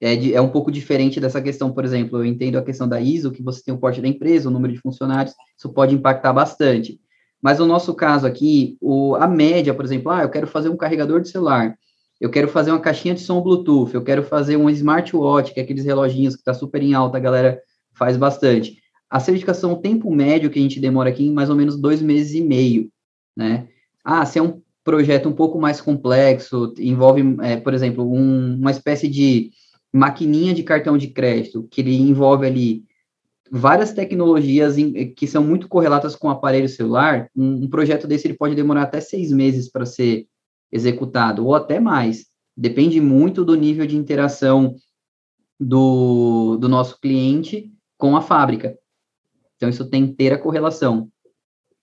[0.00, 3.00] É, de, é um pouco diferente dessa questão, por exemplo, eu entendo a questão da
[3.00, 6.32] ISO, que você tem o porte da empresa, o número de funcionários, isso pode impactar
[6.32, 7.00] bastante.
[7.42, 10.76] Mas no nosso caso aqui, o, a média, por exemplo, ah, eu quero fazer um
[10.76, 11.76] carregador de celular,
[12.20, 15.62] eu quero fazer uma caixinha de som Bluetooth, eu quero fazer um smartwatch, que é
[15.62, 17.60] aqueles reloginhos que está super em alta, a galera
[17.92, 18.78] faz bastante.
[19.10, 22.02] A certificação, o tempo médio que a gente demora aqui, em mais ou menos dois
[22.02, 22.90] meses e meio,
[23.36, 23.68] né?
[24.04, 28.70] Ah, se é um projeto um pouco mais complexo, envolve, é, por exemplo, um, uma
[28.70, 29.50] espécie de
[29.92, 32.84] maquininha de cartão de crédito, que ele envolve ali
[33.50, 38.26] várias tecnologias em, que são muito correlatas com o aparelho celular, um, um projeto desse
[38.26, 40.26] ele pode demorar até seis meses para ser
[40.70, 42.26] executado, ou até mais.
[42.56, 44.74] Depende muito do nível de interação
[45.58, 48.76] do, do nosso cliente com a fábrica.
[49.56, 51.08] Então, isso tem inteira correlação.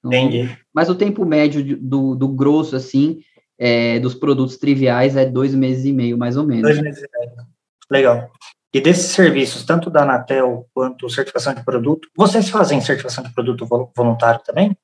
[0.04, 0.56] Entendi.
[0.74, 3.22] Mas o tempo médio do, do grosso, assim,
[3.58, 6.64] é, dos produtos triviais é dois meses e meio, mais ou menos.
[6.64, 7.55] Dois meses e meio.
[7.90, 8.32] Legal.
[8.74, 13.66] E desses serviços, tanto da Anatel quanto certificação de produto, vocês fazem certificação de produto
[13.96, 14.76] voluntário também?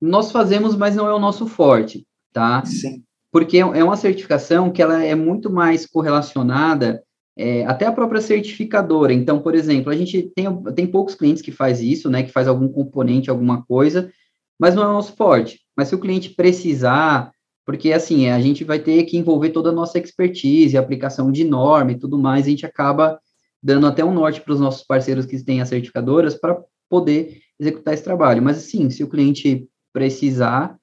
[0.00, 2.62] Nós fazemos, mas não é o nosso forte, tá?
[2.66, 3.02] Sim.
[3.32, 7.02] Porque é uma certificação que ela é muito mais correlacionada
[7.36, 9.12] é, até a própria certificadora.
[9.12, 12.22] Então, por exemplo, a gente tem, tem poucos clientes que faz isso, né?
[12.22, 14.12] Que faz algum componente, alguma coisa,
[14.58, 15.60] mas não é o nosso forte.
[15.76, 17.32] Mas se o cliente precisar,
[17.64, 21.92] porque assim, a gente vai ter que envolver toda a nossa expertise, aplicação de norma
[21.92, 23.18] e tudo mais, a gente acaba
[23.62, 27.94] dando até um norte para os nossos parceiros que têm as certificadoras para poder executar
[27.94, 28.42] esse trabalho.
[28.42, 30.78] Mas assim, se o cliente precisar,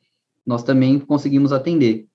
[0.45, 2.07] nós também conseguimos atender.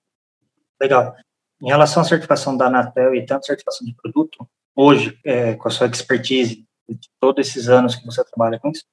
[0.81, 1.15] Legal.
[1.61, 5.71] Em relação à certificação da Anatel e tanto certificação de produto, hoje, é, com a
[5.71, 8.83] sua expertise, de todos esses anos que você trabalha com isso,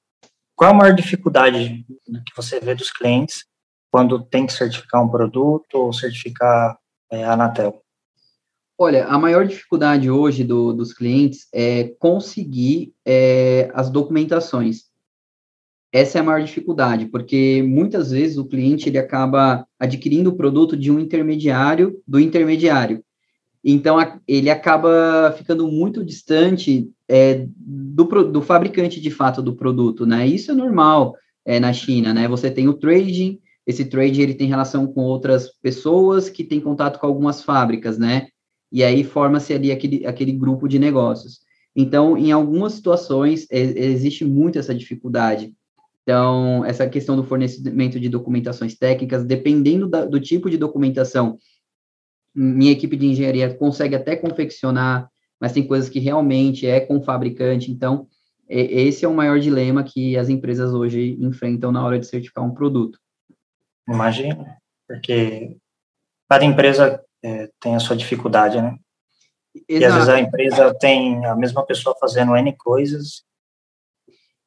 [0.55, 3.45] qual a maior dificuldade que você vê dos clientes
[3.95, 6.77] quando tem que certificar um produto ou certificar
[7.09, 7.81] é, a Anatel?
[8.77, 14.87] Olha, a maior dificuldade hoje do, dos clientes é conseguir é, as documentações.
[15.93, 20.75] Essa é a maior dificuldade, porque muitas vezes o cliente ele acaba adquirindo o produto
[20.75, 23.01] de um intermediário do intermediário.
[23.63, 30.05] Então, a, ele acaba ficando muito distante é, do, do fabricante de fato do produto,
[30.05, 30.27] né?
[30.27, 32.27] Isso é normal é, na China, né?
[32.27, 36.99] Você tem o trading, esse trading ele tem relação com outras pessoas que têm contato
[36.99, 38.27] com algumas fábricas, né?
[38.71, 41.39] E aí forma-se ali aquele, aquele grupo de negócios.
[41.75, 45.53] Então, em algumas situações, existe muito essa dificuldade.
[46.03, 51.37] Então, essa questão do fornecimento de documentações técnicas, dependendo da, do tipo de documentação,
[52.33, 57.01] minha equipe de engenharia consegue até confeccionar, mas tem coisas que realmente é com o
[57.01, 57.71] fabricante.
[57.71, 58.07] Então,
[58.47, 62.53] esse é o maior dilema que as empresas hoje enfrentam na hora de certificar um
[62.53, 62.99] produto.
[63.87, 64.45] Imagino,
[64.87, 65.57] porque
[66.29, 68.77] cada empresa é, tem a sua dificuldade, né?
[69.67, 69.69] Exato.
[69.69, 73.23] E às vezes a empresa tem a mesma pessoa fazendo N coisas.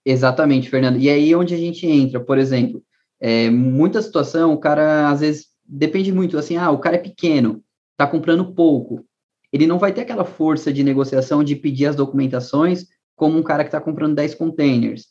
[0.05, 0.99] Exatamente, Fernando.
[0.99, 2.83] E aí onde a gente entra, por exemplo,
[3.21, 7.63] é, muita situação, o cara às vezes depende muito, assim, ah, o cara é pequeno,
[7.97, 9.05] tá comprando pouco.
[9.53, 13.65] Ele não vai ter aquela força de negociação de pedir as documentações como um cara
[13.65, 15.09] que está comprando 10 containers,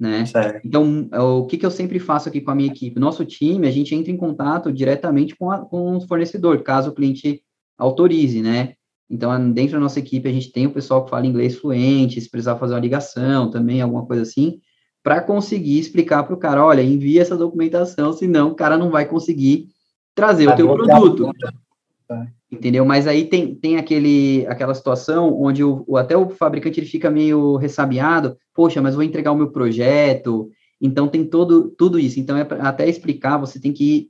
[0.00, 0.24] né?
[0.24, 0.66] Certo.
[0.66, 2.98] Então, é, o que, que eu sempre faço aqui com a minha equipe?
[2.98, 6.94] Nosso time, a gente entra em contato diretamente com, a, com o fornecedor, caso o
[6.94, 7.42] cliente
[7.76, 8.72] autorize, né?
[9.10, 12.30] Então, dentro da nossa equipe, a gente tem o pessoal que fala inglês fluente, se
[12.30, 14.60] precisar fazer uma ligação também, alguma coisa assim,
[15.02, 19.06] para conseguir explicar para o cara, olha, envia essa documentação, senão o cara não vai
[19.06, 19.68] conseguir
[20.14, 21.30] trazer o teu produto.
[22.50, 22.84] Entendeu?
[22.84, 27.10] Mas aí tem, tem aquele, aquela situação onde o, o, até o fabricante ele fica
[27.10, 32.18] meio ressabiado, poxa, mas vou entregar o meu projeto, então tem todo, tudo isso.
[32.18, 34.08] Então, é até explicar, você tem que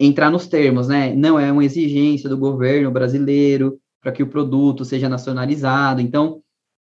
[0.00, 1.14] entrar nos termos, né?
[1.14, 6.00] Não é uma exigência do governo brasileiro para que o produto seja nacionalizado.
[6.00, 6.42] Então,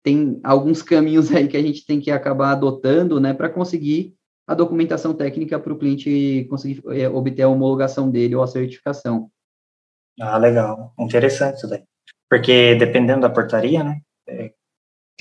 [0.03, 4.13] tem alguns caminhos aí que a gente tem que acabar adotando, né, para conseguir
[4.45, 9.29] a documentação técnica para o cliente conseguir é, obter a homologação dele ou a certificação.
[10.19, 10.93] Ah, legal.
[10.99, 11.83] Interessante isso daí.
[12.29, 14.01] Porque dependendo da portaria, né?
[14.27, 14.51] É,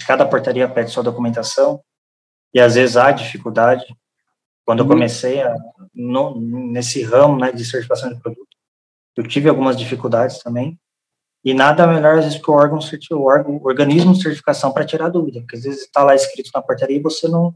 [0.07, 1.83] cada portaria pede sua documentação
[2.55, 3.85] e às vezes há dificuldade.
[4.65, 4.93] Quando eu uhum.
[4.93, 5.55] comecei a,
[5.95, 8.57] no, nesse ramo né, de certificação de produto,
[9.17, 10.79] eu tive algumas dificuldades também.
[11.45, 14.85] E nada melhor, às vezes, que o órgão, o órgão o organismo de certificação para
[14.85, 17.53] tirar dúvida, porque às vezes está lá escrito na portaria e você não,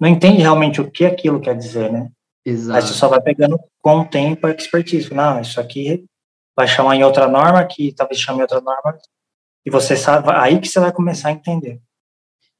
[0.00, 2.10] não entende realmente o que aquilo quer dizer, né?
[2.44, 2.76] Exato.
[2.76, 5.14] Aí você só vai pegando com o tempo a expertise.
[5.14, 6.04] Não, isso aqui
[6.60, 8.98] vai chamar em outra norma, que talvez chame em outra norma,
[9.64, 11.80] e você sabe, aí que você vai começar a entender.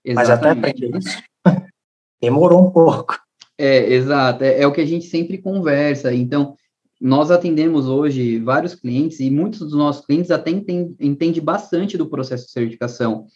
[0.02, 0.14] Exatamente.
[0.14, 1.22] Mas até aprender isso,
[2.20, 3.18] demorou um pouco.
[3.58, 6.56] É, exato, é, é, o que a gente sempre conversa, então,
[6.98, 12.08] nós atendemos hoje vários clientes, e muitos dos nossos clientes até entendem entende bastante do
[12.08, 13.26] processo de certificação,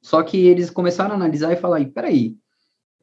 [0.00, 2.36] só que eles começaram a analisar e falar, peraí,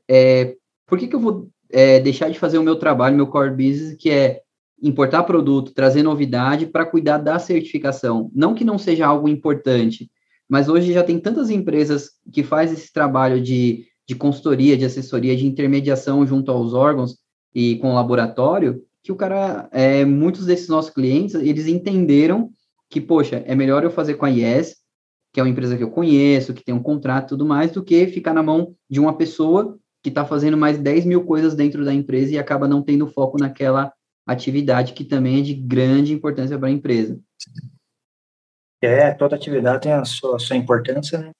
[0.09, 0.55] é,
[0.87, 3.97] por que que eu vou é, deixar de fazer o meu trabalho, meu core business,
[3.97, 4.41] que é
[4.81, 8.31] importar produto, trazer novidade para cuidar da certificação.
[8.33, 10.09] Não que não seja algo importante,
[10.49, 15.35] mas hoje já tem tantas empresas que fazem esse trabalho de, de consultoria, de assessoria,
[15.35, 17.17] de intermediação junto aos órgãos
[17.53, 22.49] e com o laboratório, que o cara, é, muitos desses nossos clientes, eles entenderam
[22.89, 24.75] que, poxa, é melhor eu fazer com a IES,
[25.33, 27.83] que é uma empresa que eu conheço, que tem um contrato e tudo mais, do
[27.83, 31.85] que ficar na mão de uma pessoa que está fazendo mais 10 mil coisas dentro
[31.85, 33.93] da empresa e acaba não tendo foco naquela
[34.31, 37.19] atividade que também é de grande importância para a empresa.
[38.81, 41.31] É, toda atividade tem a sua, a sua importância, né?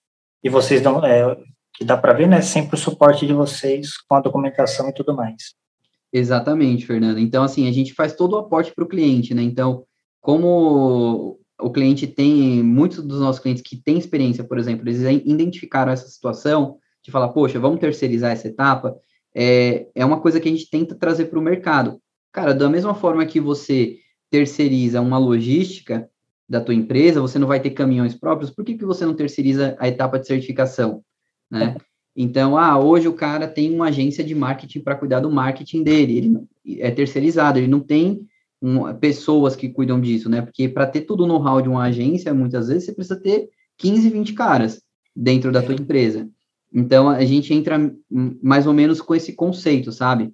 [0.43, 1.35] E vocês dão, é,
[1.73, 2.41] que dá para ver, né?
[2.41, 5.53] Sempre o suporte de vocês com a documentação e tudo mais.
[6.13, 7.19] Exatamente, Fernando.
[7.19, 9.41] Então, assim, a gente faz todo o aporte para o cliente, né?
[9.41, 9.85] Então,
[10.19, 15.91] como o cliente tem, muitos dos nossos clientes que têm experiência, por exemplo, eles identificaram
[15.91, 18.95] essa situação de falar, poxa, vamos terceirizar essa etapa,
[19.33, 22.01] é, é uma coisa que a gente tenta trazer para o mercado.
[22.31, 23.97] Cara, da mesma forma que você
[24.29, 26.09] terceiriza uma logística
[26.47, 29.75] da tua empresa, você não vai ter caminhões próprios, por que, que você não terceiriza
[29.79, 31.03] a etapa de certificação,
[31.49, 31.75] né?
[32.15, 36.17] Então, ah, hoje o cara tem uma agência de marketing para cuidar do marketing dele,
[36.17, 38.27] ele é terceirizado, ele não tem
[38.61, 40.41] um, pessoas que cuidam disso, né?
[40.41, 44.09] Porque para ter todo o know-how de uma agência, muitas vezes você precisa ter 15,
[44.09, 44.81] 20 caras
[45.15, 46.29] dentro da tua empresa.
[46.73, 47.77] Então, a gente entra
[48.09, 50.33] mais ou menos com esse conceito, sabe?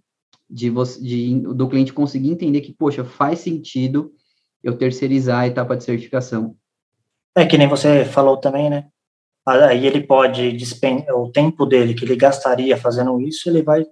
[0.49, 4.11] De, você, de do cliente conseguir entender que, poxa, faz sentido
[4.63, 6.55] eu terceirizar a etapa de certificação.
[7.35, 8.87] É que nem você falou também, né?
[9.45, 13.85] Aí ele pode dispensar o tempo dele que ele gastaria fazendo isso, ele vai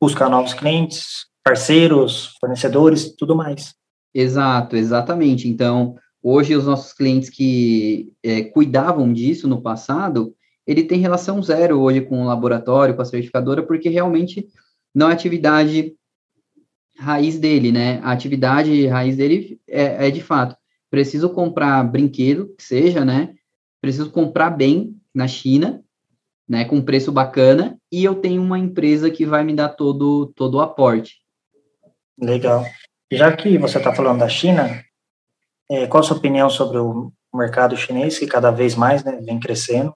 [0.00, 3.74] buscar novos clientes, parceiros, fornecedores, tudo mais.
[4.14, 5.48] Exato, exatamente.
[5.48, 10.34] Então, hoje os nossos clientes que é, cuidavam disso no passado,
[10.66, 14.48] ele tem relação zero hoje com o laboratório, com a certificadora, porque realmente
[14.96, 15.94] não é atividade
[16.98, 18.00] raiz dele, né?
[18.02, 20.56] A atividade raiz dele é, é de fato,
[20.90, 23.34] preciso comprar brinquedo, que seja, né?
[23.78, 25.84] Preciso comprar bem na China,
[26.48, 26.64] né?
[26.64, 30.60] Com preço bacana, e eu tenho uma empresa que vai me dar todo, todo o
[30.62, 31.16] aporte.
[32.18, 32.64] Legal.
[33.12, 34.82] Já que você está falando da China,
[35.70, 39.38] é, qual a sua opinião sobre o mercado chinês, que cada vez mais né, vem
[39.38, 39.94] crescendo?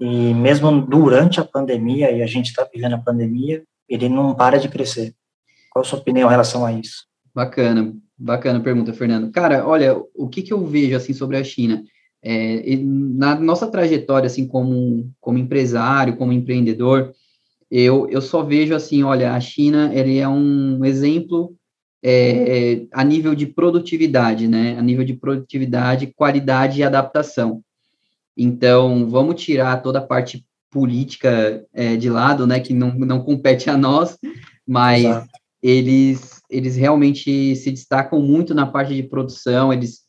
[0.00, 4.58] E mesmo durante a pandemia, e a gente está vivendo a pandemia, ele não para
[4.58, 5.14] de crescer.
[5.70, 7.06] Qual a sua opinião em relação a isso?
[7.34, 9.30] Bacana, bacana pergunta, Fernando.
[9.32, 11.82] Cara, olha, o que, que eu vejo assim sobre a China?
[12.22, 17.12] É, na nossa trajetória, assim, como, como empresário, como empreendedor,
[17.70, 21.56] eu, eu só vejo assim, olha, a China, ele é um exemplo
[22.02, 24.76] é, a nível de produtividade, né?
[24.78, 27.62] A nível de produtividade, qualidade e adaptação.
[28.36, 32.60] Então, vamos tirar toda a parte política é, de lado, né?
[32.60, 34.16] Que não, não compete a nós,
[34.66, 35.28] mas Exato.
[35.62, 40.00] eles, eles realmente se destacam muito na parte de produção, eles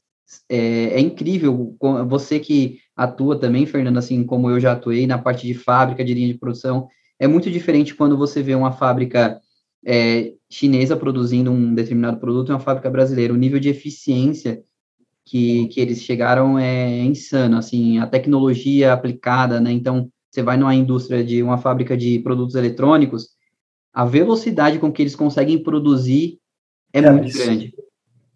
[0.50, 1.76] é, é, incrível,
[2.08, 6.14] você que atua também, Fernando, assim como eu já atuei na parte de fábrica, de
[6.14, 6.88] linha de produção,
[7.20, 9.40] é muito diferente quando você vê uma fábrica
[9.86, 13.34] é, chinesa produzindo um determinado produto e uma fábrica brasileira.
[13.34, 14.64] O nível de eficiência
[15.26, 19.72] que, que eles chegaram é insano, assim, a tecnologia aplicada, né?
[19.72, 23.30] Então, você vai numa indústria de uma fábrica de produtos eletrônicos,
[23.94, 26.40] a velocidade com que eles conseguem produzir
[26.94, 27.44] é, é muito isso.
[27.44, 27.74] grande.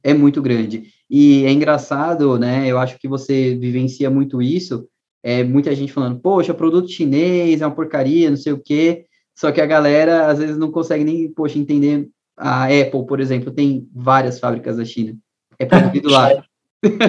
[0.04, 0.84] É muito grande.
[1.10, 2.68] E é engraçado, né?
[2.68, 4.88] Eu acho que você vivencia muito isso.
[5.24, 9.06] É muita gente falando, poxa, produto chinês é uma porcaria, não sei o quê.
[9.34, 12.10] Só que a galera às vezes não consegue nem, poxa, entender.
[12.38, 15.18] A Apple, por exemplo, tem várias fábricas da China.
[15.58, 16.44] É produzido lá.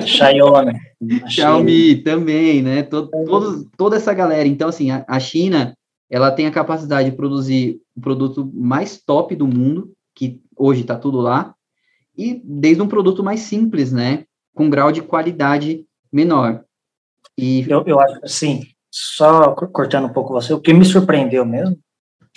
[0.06, 0.72] Xiaomi.
[1.28, 2.82] Xiaomi também, né?
[2.82, 4.48] Todo, todo, toda essa galera.
[4.48, 5.76] Então, assim, a, a China,
[6.10, 10.96] ela tem a capacidade de produzir o produto mais top do mundo, que hoje está
[10.96, 11.54] tudo lá,
[12.16, 14.24] e desde um produto mais simples, né?
[14.54, 16.64] Com grau de qualidade menor.
[17.36, 17.68] E...
[17.68, 21.78] Eu, eu acho assim, só cortando um pouco você, o que me surpreendeu mesmo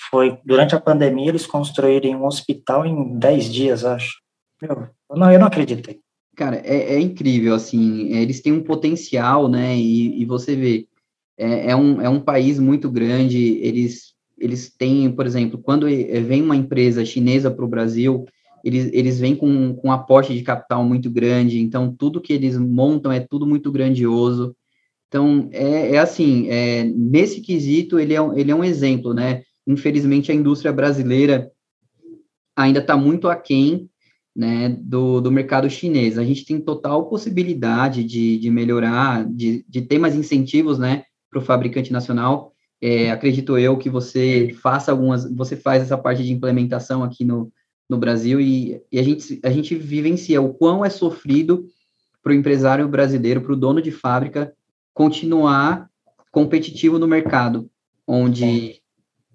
[0.10, 4.22] foi, durante a pandemia, eles construírem um hospital em 10 dias, acho.
[4.62, 6.00] Meu, eu não, eu não acreditei.
[6.40, 10.88] Cara, é, é incrível, assim, eles têm um potencial, né, e, e você vê,
[11.38, 16.42] é, é, um, é um país muito grande, eles, eles têm, por exemplo, quando vem
[16.42, 18.24] uma empresa chinesa para o Brasil,
[18.64, 22.58] eles, eles vêm com, com um aporte de capital muito grande, então tudo que eles
[22.58, 24.56] montam é tudo muito grandioso,
[25.10, 30.32] então, é, é assim, é, nesse quesito, ele é, ele é um exemplo, né, infelizmente,
[30.32, 31.52] a indústria brasileira
[32.56, 33.90] ainda está muito aquém
[34.40, 36.18] né, do, do mercado chinês.
[36.18, 41.40] A gente tem total possibilidade de, de melhorar, de, de ter mais incentivos né, para
[41.40, 42.54] o fabricante nacional.
[42.82, 47.52] É, acredito eu que você faça algumas, você faz essa parte de implementação aqui no,
[47.90, 51.68] no Brasil e, e a, gente, a gente vivencia o quão é sofrido
[52.24, 54.54] para o empresário brasileiro, para o dono de fábrica,
[54.94, 55.90] continuar
[56.32, 57.70] competitivo no mercado,
[58.08, 58.80] onde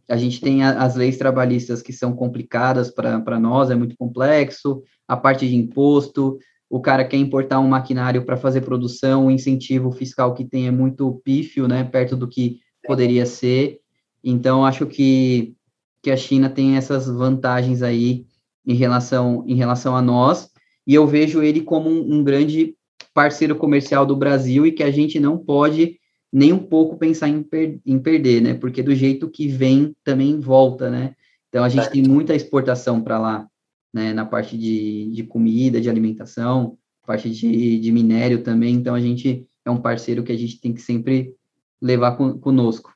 [0.08, 4.82] a gente tem a, as leis trabalhistas que são complicadas para nós, é muito complexo,
[5.06, 6.38] a parte de imposto,
[6.68, 10.70] o cara quer importar um maquinário para fazer produção, o incentivo fiscal que tem é
[10.70, 13.80] muito pífio, né, perto do que poderia ser.
[14.22, 15.54] Então, acho que,
[16.02, 18.26] que a China tem essas vantagens aí
[18.66, 20.50] em relação, em relação a nós,
[20.86, 22.74] e eu vejo ele como um, um grande
[23.12, 25.98] parceiro comercial do Brasil e que a gente não pode
[26.32, 28.54] nem um pouco pensar em, per em perder, né?
[28.54, 31.14] Porque do jeito que vem, também volta, né?
[31.48, 33.46] Então, a gente tem muita exportação para lá,
[33.94, 34.12] né?
[34.12, 36.76] Na parte de, de comida, de alimentação,
[37.06, 38.74] parte de, de minério também.
[38.74, 41.34] Então, a gente é um parceiro que a gente tem que sempre
[41.80, 42.92] levar com, conosco.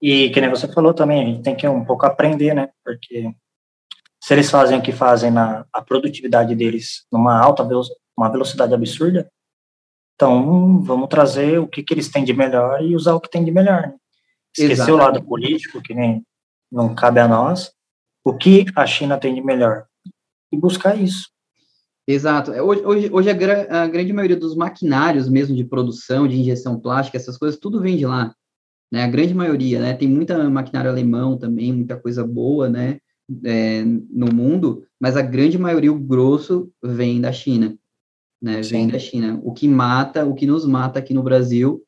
[0.00, 2.70] E, que nem você falou também, a gente tem que um pouco aprender, né?
[2.82, 3.30] Porque
[4.18, 7.68] se eles fazem o que fazem na a produtividade deles numa alta
[8.16, 9.30] uma velocidade absurda,
[10.20, 13.42] então, vamos trazer o que, que eles têm de melhor e usar o que tem
[13.42, 13.80] de melhor.
[13.86, 13.94] Né?
[14.54, 15.00] Esquecer Exatamente.
[15.00, 16.22] o lado político, que nem
[16.70, 17.72] não cabe a nós.
[18.22, 19.86] O que a China tem de melhor?
[20.52, 21.28] E buscar isso.
[22.06, 22.52] Exato.
[22.52, 26.80] É, hoje, hoje, hoje a, a, grande maioria dos maquinários mesmo de produção, de injeção
[26.80, 28.34] plástica, essas coisas, tudo vem de lá.
[28.90, 29.04] Né?
[29.04, 29.94] A grande maioria, né?
[29.94, 32.98] Tem muita maquinário alemão também, muita coisa boa, né?
[33.44, 37.78] É, no mundo, mas a grande maioria, o grosso, vem da China
[38.40, 38.62] né?
[38.62, 39.38] Vem da China.
[39.42, 41.82] O que mata, o que nos mata aqui no Brasil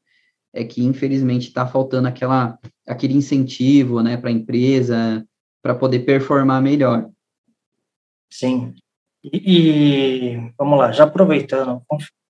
[0.53, 5.27] é que infelizmente está faltando aquela aquele incentivo, né, para a empresa
[5.63, 7.09] para poder performar melhor.
[8.33, 8.75] Sim.
[9.23, 9.39] E,
[10.35, 11.83] e, vamos lá, já aproveitando,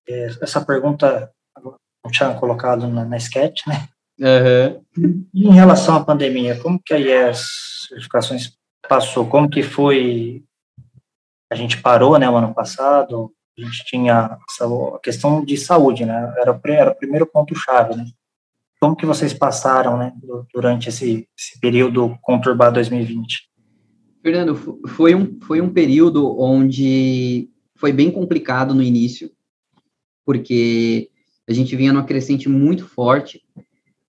[0.07, 3.87] é, essa pergunta não tinha colocado na, na sketch, né?
[4.19, 5.25] Uhum.
[5.33, 8.53] E em relação à pandemia, como que a IES Certificações
[8.87, 9.25] passou?
[9.25, 10.43] Como que foi?
[11.51, 16.33] A gente parou, né, o ano passado, a gente tinha a questão de saúde, né,
[16.37, 18.05] era, era o primeiro ponto-chave, né?
[18.79, 20.11] Como que vocês passaram, né,
[20.53, 23.52] durante esse, esse período conturbado 2020?
[24.23, 24.55] Fernando,
[24.87, 29.29] foi um, foi um período onde foi bem complicado no início,
[30.25, 31.09] porque
[31.45, 33.43] a gente vinha numa crescente muito forte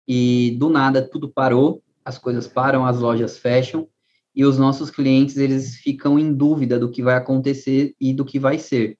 [0.06, 3.88] e do nada tudo parou, as coisas param, as lojas fecham
[4.32, 8.38] e os nossos clientes eles ficam em dúvida do que vai acontecer e do que
[8.38, 8.96] vai ser.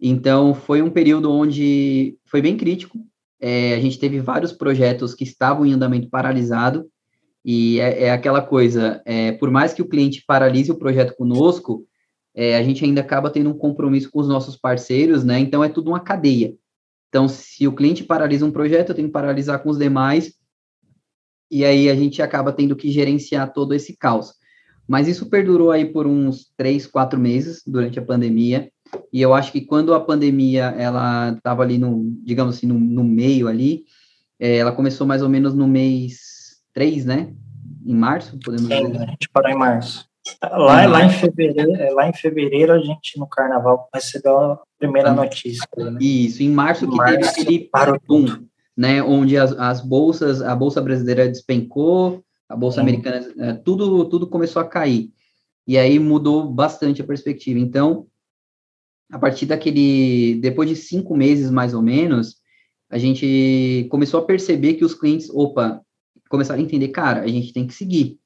[0.00, 2.98] Então foi um período onde foi bem crítico.
[3.38, 6.88] É, a gente teve vários projetos que estavam em andamento paralisado
[7.50, 11.86] e é, é aquela coisa, é, por mais que o cliente paralise o projeto conosco,
[12.34, 15.38] é, a gente ainda acaba tendo um compromisso com os nossos parceiros, né?
[15.38, 16.54] Então é tudo uma cadeia.
[17.08, 20.34] Então, se o cliente paralisa um projeto, eu tenho que paralisar com os demais,
[21.50, 24.34] e aí a gente acaba tendo que gerenciar todo esse caos.
[24.86, 28.70] Mas isso perdurou aí por uns três, quatro meses durante a pandemia,
[29.10, 33.04] e eu acho que quando a pandemia, ela estava ali no, digamos assim, no, no
[33.04, 33.84] meio ali,
[34.38, 36.28] é, ela começou mais ou menos no mês
[36.78, 37.34] 3, né?
[37.84, 39.02] Em março, podemos Sim, dizer.
[39.02, 40.06] a gente parou em março.
[40.40, 45.12] Lá, lá, em fevereiro, é, lá em fevereiro, a gente, no carnaval, recebeu a primeira
[45.12, 45.66] notícia.
[45.76, 45.98] Né?
[46.00, 50.80] Isso, em março que março, teve aquele parum, né, onde as, as bolsas, a Bolsa
[50.80, 55.10] Brasileira despencou, a Bolsa Americana, é, tudo, tudo começou a cair.
[55.66, 57.58] E aí mudou bastante a perspectiva.
[57.58, 58.06] Então,
[59.10, 62.36] a partir daquele, depois de cinco meses, mais ou menos,
[62.88, 65.82] a gente começou a perceber que os clientes, opa,
[66.28, 68.18] começaram a entender, cara, a gente tem que seguir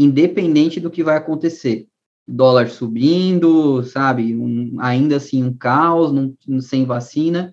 [0.00, 1.86] independente do que vai acontecer.
[2.26, 4.34] Dólar subindo, sabe?
[4.34, 7.52] Um, ainda assim, um caos, num, sem vacina.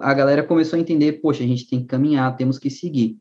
[0.00, 3.18] A galera começou a entender, poxa, a gente tem que caminhar, temos que seguir.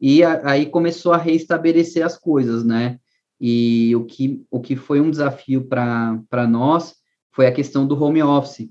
[0.00, 2.98] E a, aí começou a reestabelecer as coisas, né?
[3.40, 6.94] E o que, o que foi um desafio para nós
[7.30, 8.68] foi a questão do home office.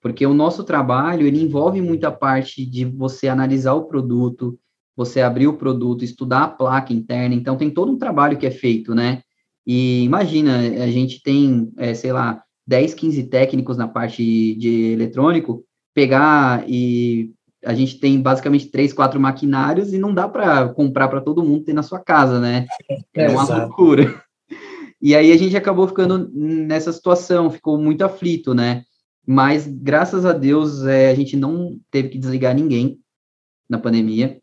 [0.00, 4.58] Porque o nosso trabalho, ele envolve muita parte de você analisar o produto,
[4.96, 8.50] você abrir o produto, estudar a placa interna, então tem todo um trabalho que é
[8.50, 9.22] feito, né?
[9.66, 14.22] E imagina, a gente tem, é, sei lá, 10, 15 técnicos na parte
[14.56, 15.64] de eletrônico,
[15.94, 17.32] pegar e
[17.64, 21.64] a gente tem basicamente três, quatro maquinários e não dá para comprar para todo mundo
[21.64, 22.66] ter na sua casa, né?
[23.14, 23.60] É uma Exato.
[23.60, 24.22] loucura.
[25.00, 28.84] E aí a gente acabou ficando nessa situação, ficou muito aflito, né?
[29.26, 32.98] Mas graças a Deus é, a gente não teve que desligar ninguém
[33.68, 34.41] na pandemia.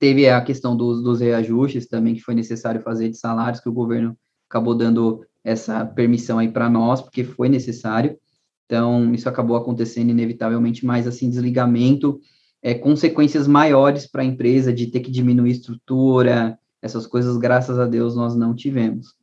[0.00, 3.72] Teve a questão dos, dos reajustes também que foi necessário fazer de salários, que o
[3.72, 4.16] governo
[4.48, 8.18] acabou dando essa permissão aí para nós, porque foi necessário.
[8.64, 12.18] Então, isso acabou acontecendo inevitavelmente, mas assim, desligamento,
[12.62, 17.84] é, consequências maiores para a empresa de ter que diminuir estrutura, essas coisas, graças a
[17.84, 19.14] Deus, nós não tivemos.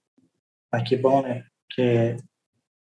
[0.71, 1.43] Ah, que bom, né?
[1.67, 2.17] Porque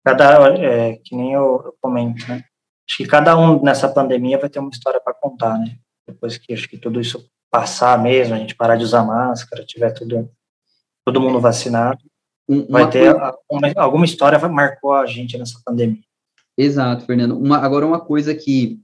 [0.04, 2.44] cada, é, que nem eu, eu comento, né?
[2.86, 5.76] Acho que cada um nessa pandemia vai ter uma história para contar, né?
[6.06, 9.90] Depois que acho que tudo isso passar mesmo, a gente parar de usar máscara, tiver
[9.90, 10.30] tudo,
[11.04, 11.98] todo mundo vacinado,
[12.48, 13.38] uma vai ter coisa...
[13.50, 16.02] uma, alguma história que marcou a gente nessa pandemia.
[16.56, 17.38] Exato, Fernando.
[17.38, 18.80] Uma, agora, uma coisa que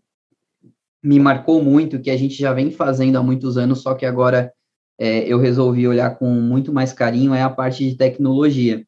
[1.02, 4.52] me marcou muito, que a gente já vem fazendo há muitos anos, só que agora
[4.98, 8.84] é, eu resolvi olhar com muito mais carinho, é a parte de tecnologia,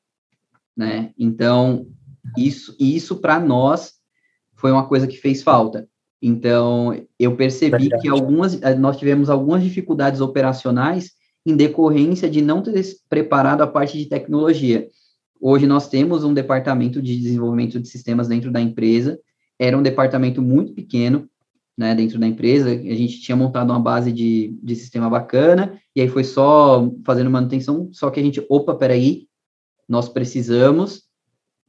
[0.77, 1.13] né?
[1.19, 1.87] Então,
[2.37, 3.95] isso, isso para nós
[4.55, 5.89] foi uma coisa que fez falta.
[6.21, 8.03] Então, eu percebi Verdade.
[8.03, 11.13] que algumas, eh, nós tivemos algumas dificuldades operacionais
[11.47, 14.89] em decorrência de não ter preparado a parte de tecnologia.
[15.41, 19.19] Hoje nós temos um departamento de desenvolvimento de sistemas dentro da empresa,
[19.59, 21.29] era um departamento muito pequeno,
[21.77, 26.01] né, dentro da empresa, a gente tinha montado uma base de, de sistema bacana, e
[26.01, 29.29] aí foi só fazendo manutenção, só que a gente, opa, peraí,
[29.89, 31.08] nós precisamos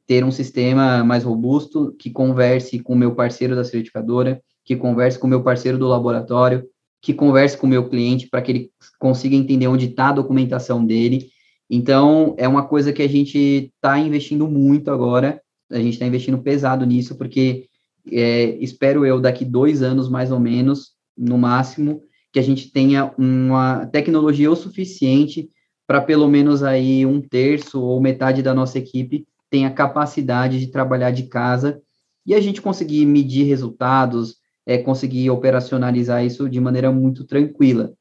[0.10, 5.20] ter um sistema mais robusto que converse com o meu parceiro da certificadora, que converse
[5.20, 6.66] com o meu parceiro do laboratório,
[7.00, 10.84] que converse com o meu cliente para que ele consiga entender onde está a documentação
[10.84, 11.28] dele.
[11.70, 15.40] Então, é uma coisa que a gente está investindo muito agora,
[15.70, 17.68] a gente está investindo pesado nisso, porque
[18.12, 22.02] é, espero eu, daqui dois anos, mais ou menos, no máximo,
[22.34, 25.50] que a gente tenha uma tecnologia o suficiente
[25.86, 31.12] para pelo menos aí um terço ou metade da nossa equipe tenha capacidade de trabalhar
[31.12, 31.82] de casa
[32.26, 37.94] e a gente conseguir medir resultados, é, conseguir operacionalizar isso de maneira muito tranquila.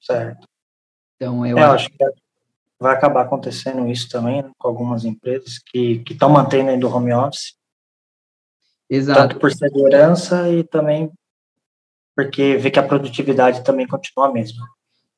[0.00, 0.48] Certo.
[1.16, 1.86] Então, eu, é, acho...
[1.86, 1.90] acho...
[1.90, 2.04] que
[2.78, 7.12] vai acabar acontecendo isso também né, com algumas empresas que estão mantendo ainda o home
[7.12, 7.54] office.
[8.88, 9.20] Exato.
[9.20, 11.12] Tanto por segurança e também
[12.16, 14.66] porque vê que a produtividade também continua a mesma.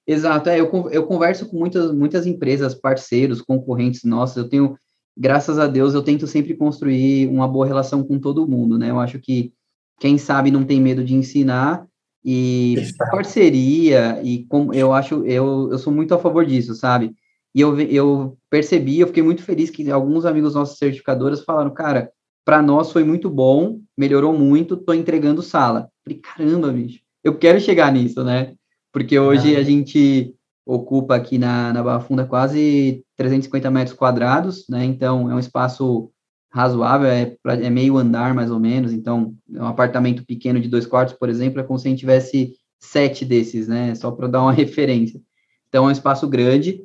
[0.07, 4.76] Exato, é, eu, eu converso com muitas, muitas empresas, parceiros, concorrentes nossos, eu tenho,
[5.17, 8.91] graças a Deus, eu tento sempre construir uma boa relação com todo mundo, né?
[8.91, 9.53] Eu acho que
[10.01, 11.87] quem sabe não tem medo de ensinar
[12.25, 13.11] e Exato.
[13.11, 17.15] parceria e como eu acho, eu, eu sou muito a favor disso, sabe?
[17.55, 22.11] E eu, eu percebi, eu fiquei muito feliz que alguns amigos nossos certificadoras falaram, cara,
[22.45, 25.89] para nós foi muito bom, melhorou muito, tô entregando sala.
[26.03, 28.55] Falei, caramba, bicho, eu quero chegar nisso, né?
[28.93, 29.59] Porque hoje ah.
[29.61, 30.35] a gente
[30.65, 34.85] ocupa aqui na, na Barra Funda quase 350 metros quadrados, né?
[34.85, 36.11] Então é um espaço
[36.51, 38.93] razoável, é, é meio andar mais ou menos.
[38.93, 42.55] Então, um apartamento pequeno de dois quartos, por exemplo, é como se a gente tivesse
[42.79, 43.95] sete desses, né?
[43.95, 45.21] Só para dar uma referência.
[45.69, 46.85] Então é um espaço grande.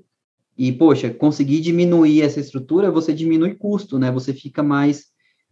[0.58, 4.12] E, poxa, conseguir diminuir essa estrutura, você diminui custo, né?
[4.12, 5.06] Você fica mais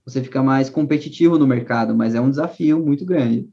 [0.05, 3.49] você fica mais competitivo no mercado, mas é um desafio muito grande.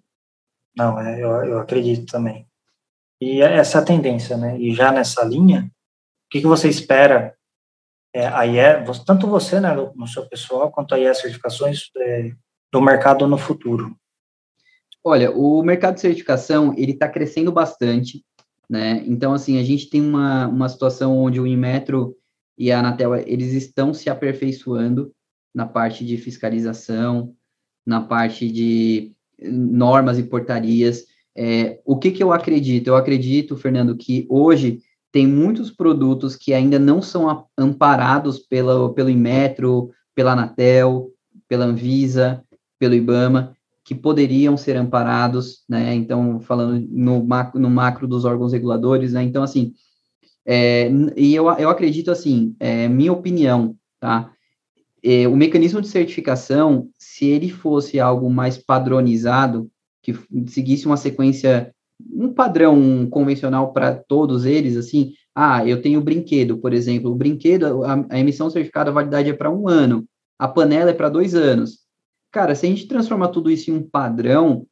[0.76, 2.46] Não, é, eu, eu acredito também.
[3.22, 4.58] E é essa é a tendência, né?
[4.58, 5.70] E já nessa linha,
[6.26, 7.36] o que, que você espera?
[8.12, 12.32] É, a IE, tanto você, né, no seu pessoal, quanto a IE certificações é,
[12.72, 13.96] do mercado no futuro?
[15.04, 18.24] Olha, o mercado de certificação, ele está crescendo bastante,
[18.68, 19.04] né?
[19.06, 22.16] Então, assim, a gente tem uma, uma situação onde o Inmetro
[22.58, 25.14] e a Anatel, eles estão se aperfeiçoando,
[25.54, 27.36] na parte de fiscalização,
[27.86, 31.04] na parte de normas e portarias.
[31.36, 32.88] É, o que, que eu acredito?
[32.88, 34.80] Eu acredito, Fernando, que hoje
[35.10, 41.10] tem muitos produtos que ainda não são amparados pela, pelo Inmetro, pela Anatel,
[41.48, 42.42] pela Anvisa,
[42.78, 43.54] pelo IBAMA,
[43.84, 45.94] que poderiam ser amparados, né?
[45.94, 49.22] Então, falando no macro, no macro dos órgãos reguladores, né?
[49.22, 49.74] Então, assim,
[50.46, 54.32] é, e eu, eu acredito, assim, é, minha opinião, tá?
[55.02, 59.68] é, o mecanismo de certificação, se ele fosse algo mais padronizado,
[60.02, 60.14] que
[60.48, 61.72] seguisse uma sequência,
[62.12, 67.84] um padrão convencional para todos eles, assim, ah, eu tenho brinquedo, por exemplo, o brinquedo,
[67.84, 70.04] a, a emissão certificada, a validade é para um ano,
[70.38, 71.78] a panela é para dois anos.
[72.30, 74.66] Cara, se a gente transforma tudo isso em um padrão,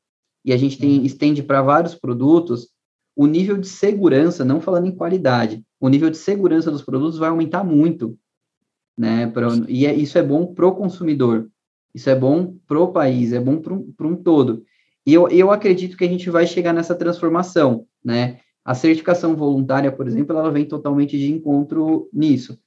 [0.45, 2.69] e a gente tem, estende para vários produtos,
[3.15, 7.29] o nível de segurança, não falando em qualidade, o nível de segurança dos produtos vai
[7.29, 8.19] aumentar muito
[9.01, 9.27] né?
[9.29, 11.51] Pra, e é, isso é bom para o consumidor,
[11.95, 14.63] isso é bom para o país, é bom para um todo.
[15.07, 18.41] E eu, eu acredito que a gente vai chegar nessa transformação, né?
[18.65, 22.59] A certificação voluntária, por exemplo, ela vem totalmente de encontro nisso.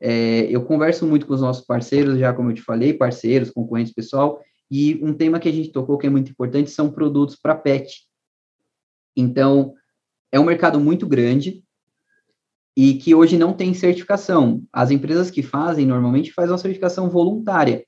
[0.00, 3.92] É, eu converso muito com os nossos parceiros, já como eu te falei, parceiros, concorrentes,
[3.92, 7.54] pessoal, e um tema que a gente tocou que é muito importante são produtos para
[7.54, 8.06] pet.
[9.16, 9.74] Então,
[10.30, 11.64] é um mercado muito grande,
[12.80, 14.62] e que hoje não tem certificação.
[14.72, 17.84] As empresas que fazem, normalmente, fazem uma certificação voluntária.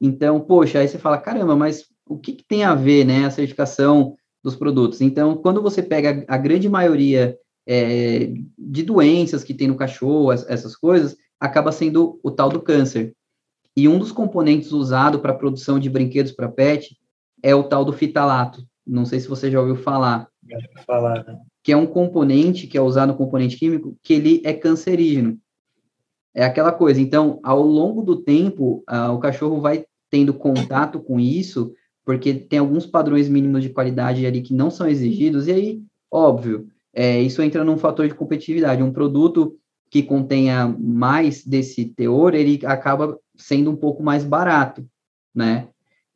[0.00, 3.30] Então, poxa, aí você fala, caramba, mas o que, que tem a ver, né, a
[3.30, 5.00] certificação dos produtos?
[5.00, 7.36] Então, quando você pega a, grande maioria
[7.66, 13.14] é, de doenças que tem no cachorro, essas coisas, acaba sendo o tal do câncer.
[13.76, 16.96] E um dos componentes usado para a produção de brinquedos para pet
[17.42, 18.62] é o tal do fitalato.
[18.86, 20.28] Não sei se você já ouviu falar.
[20.48, 21.38] Já ouviu falar, né?
[21.62, 25.38] que é um componente que é usado no componente químico, que ele é cancerígeno.
[26.34, 27.00] É aquela coisa.
[27.00, 31.72] Então, ao longo do tempo, uh, o cachorro vai tendo contato com isso,
[32.04, 36.68] porque tem alguns padrões mínimos de qualidade ali que não são exigidos, e aí, óbvio,
[36.92, 38.82] é, isso entra num fator de competitividade.
[38.82, 39.56] Um produto
[39.90, 44.86] que contenha mais desse teor, ele acaba sendo um pouco mais barato,
[45.34, 45.68] né?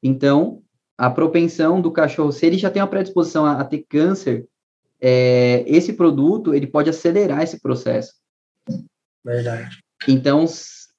[0.03, 0.62] Então,
[0.97, 4.47] a propensão do cachorro, se ele já tem uma predisposição a, a ter câncer,
[5.01, 8.14] é, esse produto ele pode acelerar esse processo.
[9.24, 9.78] Verdade.
[10.09, 10.47] Então,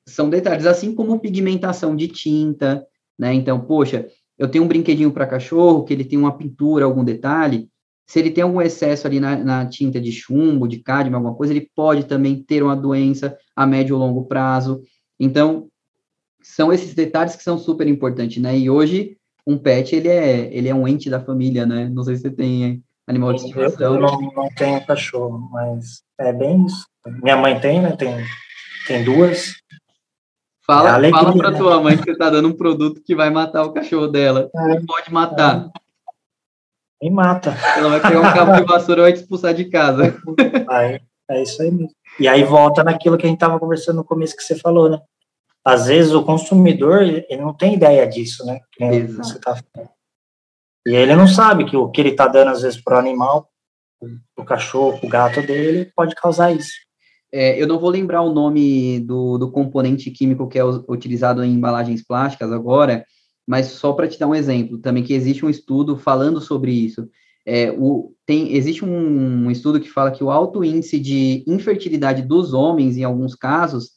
[0.07, 2.85] são detalhes, assim como pigmentação de tinta,
[3.17, 3.33] né?
[3.33, 4.07] Então, poxa,
[4.37, 7.69] eu tenho um brinquedinho para cachorro que ele tem uma pintura, algum detalhe.
[8.05, 11.53] Se ele tem algum excesso ali na, na tinta de chumbo, de cádmio, alguma coisa,
[11.53, 14.81] ele pode também ter uma doença a médio ou longo prazo.
[15.19, 15.67] Então,
[16.41, 18.57] são esses detalhes que são super importantes, né?
[18.57, 21.89] E hoje, um pet, ele é, ele é um ente da família, né?
[21.89, 23.95] Não sei se você tem animal de estimação.
[23.95, 26.85] Eu não, não tenho cachorro, mas é bem isso.
[27.21, 27.95] Minha mãe tem, né?
[27.97, 28.23] Tem,
[28.87, 29.55] tem duas.
[30.69, 31.57] Fala, é fala pra né?
[31.57, 34.49] tua mãe que você tá dando um produto que vai matar o cachorro dela.
[34.53, 35.69] É, pode matar.
[37.01, 37.09] É.
[37.09, 37.55] mata.
[37.77, 40.13] Ela vai pegar um cabo de vassoura e vai te expulsar de casa.
[40.69, 40.99] Aí,
[41.29, 41.95] é isso aí mesmo.
[42.19, 44.99] E aí volta naquilo que a gente tava conversando no começo que você falou, né?
[45.63, 48.59] Às vezes o consumidor, ele não tem ideia disso, né?
[49.17, 49.89] Você tá falando.
[50.85, 53.49] E ele não sabe que o que ele está dando, às vezes, para o animal,
[54.37, 56.86] o cachorro, o gato dele, pode causar isso.
[57.31, 61.53] É, eu não vou lembrar o nome do, do componente químico que é utilizado em
[61.53, 63.05] embalagens plásticas agora,
[63.45, 67.09] mas só para te dar um exemplo também, que existe um estudo falando sobre isso.
[67.45, 72.21] É, o, tem, existe um, um estudo que fala que o alto índice de infertilidade
[72.21, 73.91] dos homens, em alguns casos,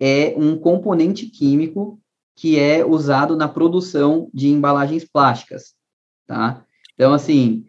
[0.00, 2.00] é um componente químico
[2.36, 5.74] que é usado na produção de embalagens plásticas,
[6.26, 6.64] tá?
[6.94, 7.64] Então, assim,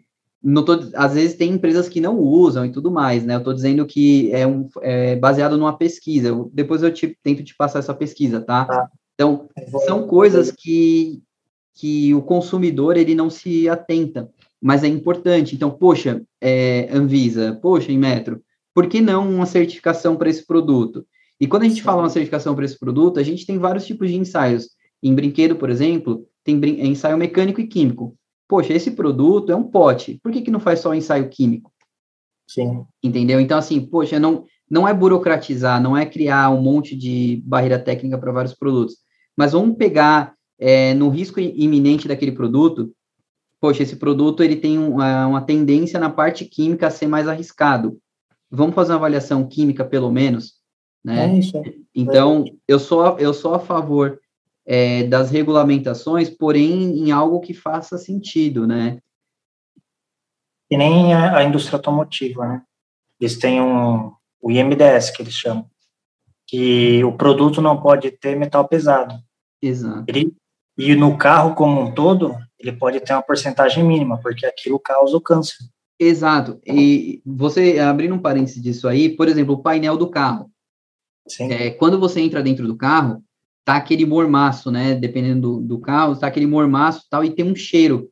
[0.64, 3.34] tô, às vezes tem empresas que não usam e tudo mais, né?
[3.34, 6.28] Eu estou dizendo que é, um, é baseado numa pesquisa.
[6.28, 8.64] Eu, depois eu te, tento te passar essa pesquisa, tá?
[8.64, 8.90] tá.
[9.14, 9.48] Então,
[9.84, 11.22] são coisas que,
[11.74, 14.30] que o consumidor ele não se atenta,
[14.60, 15.54] mas é importante.
[15.54, 18.42] Então, poxa, é, Anvisa, poxa, Inmetro,
[18.74, 21.04] por que não uma certificação para esse produto?
[21.38, 24.08] E quando a gente fala uma certificação para esse produto, a gente tem vários tipos
[24.08, 24.70] de ensaios.
[25.02, 28.16] Em brinquedo, por exemplo, tem ensaio mecânico e químico.
[28.50, 31.72] Poxa, esse produto é um pote, por que, que não faz só o ensaio químico?
[32.46, 32.84] Sim.
[33.02, 33.40] Entendeu?
[33.40, 38.18] Então, assim, poxa, não, não é burocratizar, não é criar um monte de barreira técnica
[38.18, 38.96] para vários produtos
[39.40, 42.92] mas vamos pegar é, no risco iminente daquele produto,
[43.58, 47.98] poxa, esse produto ele tem uma, uma tendência na parte química a ser mais arriscado.
[48.50, 50.56] Vamos fazer uma avaliação química, pelo menos,
[51.02, 51.24] né?
[51.24, 51.62] É isso.
[51.94, 54.20] Então, eu sou, eu sou a favor
[54.72, 59.02] é, das regulamentações, porém em algo que faça sentido, né?
[60.70, 62.62] E nem a, a indústria automotiva, né?
[63.20, 65.68] Eles têm um, o IMDS, que eles chamam,
[66.46, 69.20] que o produto não pode ter metal pesado.
[69.60, 70.04] Exato.
[70.06, 70.32] Ele,
[70.78, 75.16] e no carro como um todo, ele pode ter uma porcentagem mínima, porque aquilo causa
[75.16, 75.56] o câncer.
[75.98, 76.60] Exato.
[76.64, 80.48] E você, abrindo um parênteses disso aí, por exemplo, o painel do carro.
[81.26, 81.50] Sim.
[81.50, 83.20] É, quando você entra dentro do carro,
[83.64, 84.94] tá aquele mormaço, né?
[84.94, 88.10] Dependendo do, do carro, tá aquele mormaço tal, e tem um cheiro.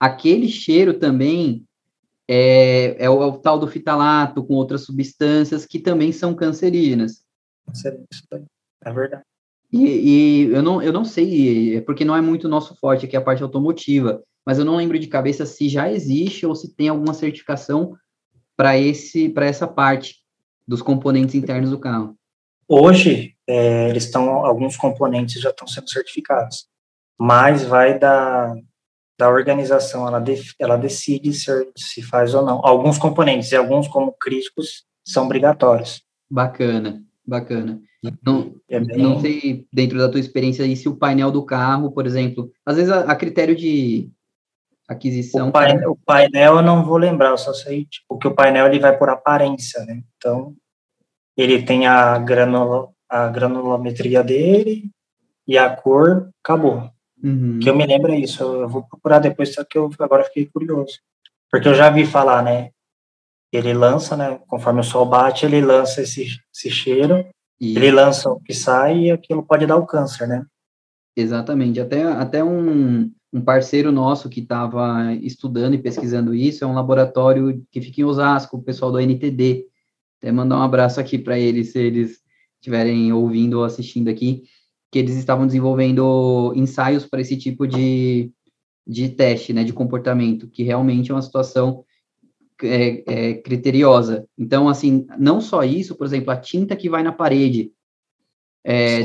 [0.00, 1.64] Aquele cheiro também
[2.28, 7.24] é, é, o, é o tal do fitalato com outras substâncias que também são cancerígenas.
[8.84, 9.22] É verdade.
[9.72, 13.16] E, e, eu, não, eu não sei, é porque não é muito nosso forte aqui
[13.16, 16.88] a parte automotiva, mas eu não lembro de cabeça se já existe ou se tem
[16.88, 17.94] alguma certificação
[18.56, 20.22] para esse para essa parte
[20.66, 22.17] dos componentes internos do carro.
[22.68, 26.66] Hoje, é, eles estão alguns componentes já estão sendo certificados,
[27.18, 28.54] mas vai da,
[29.18, 30.22] da organização, ela,
[30.58, 32.60] ela decide se, se faz ou não.
[32.62, 36.02] Alguns componentes e alguns como críticos são obrigatórios.
[36.30, 37.80] Bacana, bacana.
[38.22, 38.98] Não, é bem...
[38.98, 42.76] não sei, dentro da tua experiência, aí, se o painel do carro, por exemplo, às
[42.76, 44.08] vezes a, a critério de
[44.86, 45.48] aquisição...
[45.48, 48.66] O painel, o painel, eu não vou lembrar, eu só sei tipo, que o painel
[48.66, 50.02] ele vai por aparência, né?
[50.16, 50.54] Então,
[51.38, 54.90] ele tem a, granula, a granulometria dele
[55.46, 56.90] e a cor, acabou.
[57.22, 57.60] Uhum.
[57.60, 60.46] Que eu me lembro é isso, eu vou procurar depois, só que eu agora fiquei
[60.46, 60.98] curioso.
[61.50, 62.70] Porque eu já vi falar, né?
[63.52, 64.40] Ele lança, né?
[64.48, 67.24] Conforme o sol bate, ele lança esse, esse cheiro
[67.60, 67.76] e...
[67.76, 70.44] Ele lança o que sai e aquilo pode dar o câncer, né?
[71.16, 71.80] Exatamente.
[71.80, 77.64] Até, até um, um parceiro nosso que estava estudando e pesquisando isso é um laboratório
[77.70, 79.64] que fica em Osasco, o pessoal do NTD.
[80.18, 82.20] Até mandar um abraço aqui para eles, se eles
[82.60, 84.42] estiverem ouvindo ou assistindo aqui,
[84.90, 88.32] que eles estavam desenvolvendo ensaios para esse tipo de,
[88.86, 91.84] de teste, né, de comportamento, que realmente é uma situação
[92.62, 94.26] é, é, criteriosa.
[94.36, 97.70] Então, assim, não só isso, por exemplo, a tinta que vai na parede.
[98.64, 99.00] É,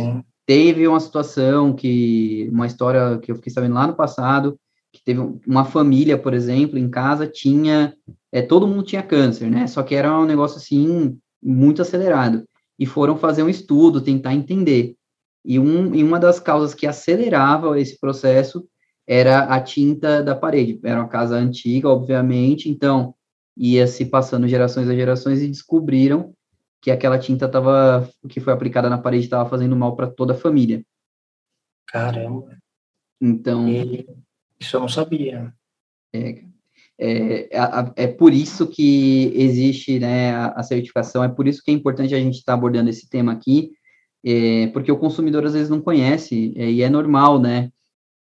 [0.46, 4.60] teve uma situação que, uma história que eu fiquei sabendo lá no passado,
[4.94, 7.96] que teve uma família, por exemplo, em casa tinha,
[8.32, 9.66] é, todo mundo tinha câncer, né?
[9.66, 12.48] Só que era um negócio assim muito acelerado.
[12.78, 14.96] E foram fazer um estudo, tentar entender.
[15.44, 18.66] E, um, e uma das causas que acelerava esse processo
[19.08, 20.80] era a tinta da parede.
[20.84, 23.16] Era uma casa antiga, obviamente, então
[23.58, 26.34] ia se passando gerações a gerações e descobriram
[26.82, 30.38] que aquela tinta tava, que foi aplicada na parede estava fazendo mal para toda a
[30.38, 30.84] família.
[31.88, 32.58] Caramba.
[33.22, 33.68] Então.
[33.68, 34.06] E
[34.64, 35.54] isso eu não sabia.
[36.14, 36.44] É,
[37.00, 41.72] é, é, é, por isso que existe né, a, a, certificação, é por isso que
[41.72, 43.72] é importante a gente estar tá abordando esse tema aqui,
[44.24, 47.72] é, porque o consumidor às vezes não conhece, é, e é normal, né?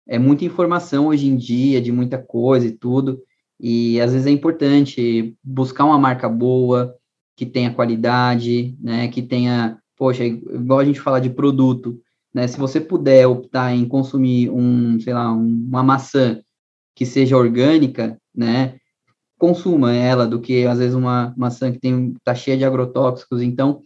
[0.07, 3.21] É muita informação hoje em dia, de muita coisa e tudo,
[3.59, 6.95] e às vezes é importante buscar uma marca boa,
[7.35, 11.99] que tenha qualidade, né, que tenha, poxa, igual a gente falar de produto,
[12.33, 16.41] né, se você puder optar em consumir um, sei lá, um, uma maçã
[16.95, 18.77] que seja orgânica, né,
[19.37, 23.41] consuma ela do que às vezes uma maçã que tem tá cheia de agrotóxicos.
[23.41, 23.81] Então,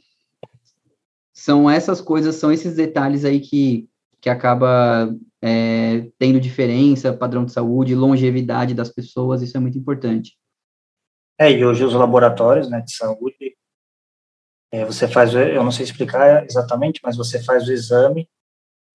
[1.34, 3.88] são essas coisas, são esses detalhes aí que
[4.26, 10.36] que acaba é, tendo diferença, padrão de saúde, longevidade das pessoas, isso é muito importante.
[11.40, 13.55] É, e hoje os laboratórios né, de saúde,
[14.82, 18.28] é, você faz, eu não sei explicar exatamente, mas você faz o exame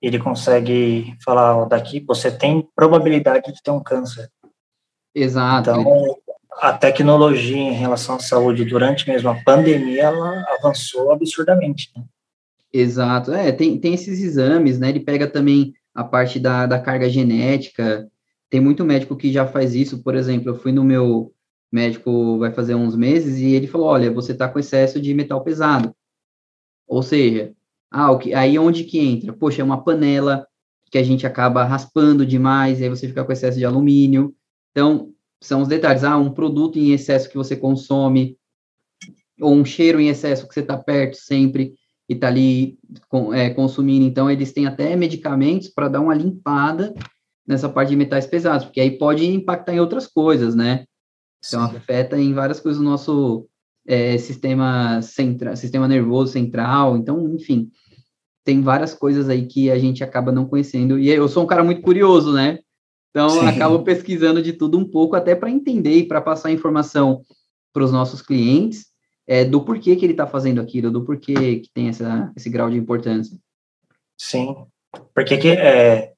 [0.00, 4.30] ele consegue falar, ó, daqui você tem probabilidade de ter um câncer.
[5.14, 5.70] Exato.
[5.70, 6.16] Então,
[6.58, 11.90] a tecnologia em relação à saúde durante mesmo a pandemia, ela avançou absurdamente.
[11.94, 12.04] Né?
[12.72, 13.32] Exato.
[13.32, 14.88] É, tem, tem esses exames, né?
[14.88, 18.08] Ele pega também a parte da, da carga genética.
[18.48, 20.02] Tem muito médico que já faz isso.
[20.02, 21.32] Por exemplo, eu fui no meu
[21.72, 25.42] médico vai fazer uns meses e ele falou: olha, você está com excesso de metal
[25.42, 25.94] pesado.
[26.86, 27.54] Ou seja,
[27.90, 29.32] ah, o que, aí onde que entra?
[29.32, 30.46] Poxa, é uma panela
[30.90, 34.34] que a gente acaba raspando demais, e aí você fica com excesso de alumínio.
[34.72, 36.04] Então, são os detalhes.
[36.04, 38.36] Ah, um produto em excesso que você consome,
[39.40, 41.74] ou um cheiro em excesso que você está perto sempre
[42.08, 42.76] e está ali
[43.08, 44.04] com, é, consumindo.
[44.04, 46.92] Então, eles têm até medicamentos para dar uma limpada
[47.46, 50.84] nessa parte de metais pesados, porque aí pode impactar em outras coisas, né?
[51.46, 51.76] Então, Sim.
[51.76, 53.46] afeta em várias coisas o nosso
[53.86, 56.96] é, sistema central, sistema nervoso central.
[56.96, 57.70] Então, enfim,
[58.44, 60.98] tem várias coisas aí que a gente acaba não conhecendo.
[60.98, 62.58] E eu sou um cara muito curioso, né?
[63.10, 63.46] Então, Sim.
[63.46, 67.22] acabo pesquisando de tudo um pouco, até para entender e para passar informação
[67.72, 68.86] para os nossos clientes
[69.26, 72.70] é, do porquê que ele está fazendo aquilo, do porquê que tem essa, esse grau
[72.70, 73.36] de importância.
[74.18, 74.66] Sim,
[75.14, 76.12] porque que, é,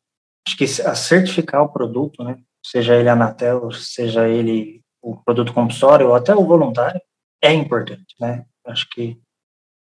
[0.46, 6.08] acho que a certificar o produto, né, seja ele Anatel, seja ele o produto compulsório
[6.08, 7.00] ou até o voluntário,
[7.42, 8.46] é importante, né?
[8.64, 9.20] Acho que,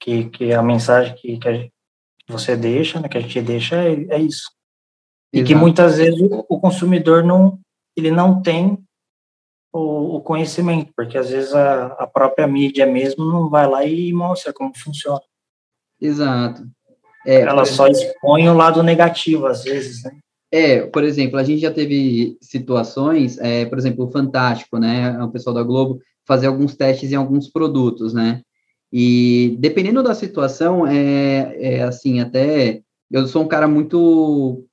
[0.01, 1.71] que, que a mensagem que, que,
[2.19, 4.51] que você deixa, né, que a gente deixa é, é isso.
[5.33, 5.49] E Exato.
[5.49, 7.61] que muitas vezes o, o, consumidor não,
[7.95, 8.83] ele não tem
[9.73, 14.13] o, o conhecimento, porque às vezes a, a, própria mídia mesmo não vai lá e
[14.13, 15.21] mostra como funciona.
[16.01, 16.63] Exato.
[17.27, 20.19] É, Ela só expõe o lado negativo, às vezes, né?
[20.53, 25.31] É, por exemplo, a gente já teve situações, é, por exemplo, o Fantástico, né, o
[25.31, 28.43] pessoal da Globo, fazer alguns testes em alguns produtos, né,
[28.93, 34.65] e dependendo da situação, é, é assim, até, eu sou um cara muito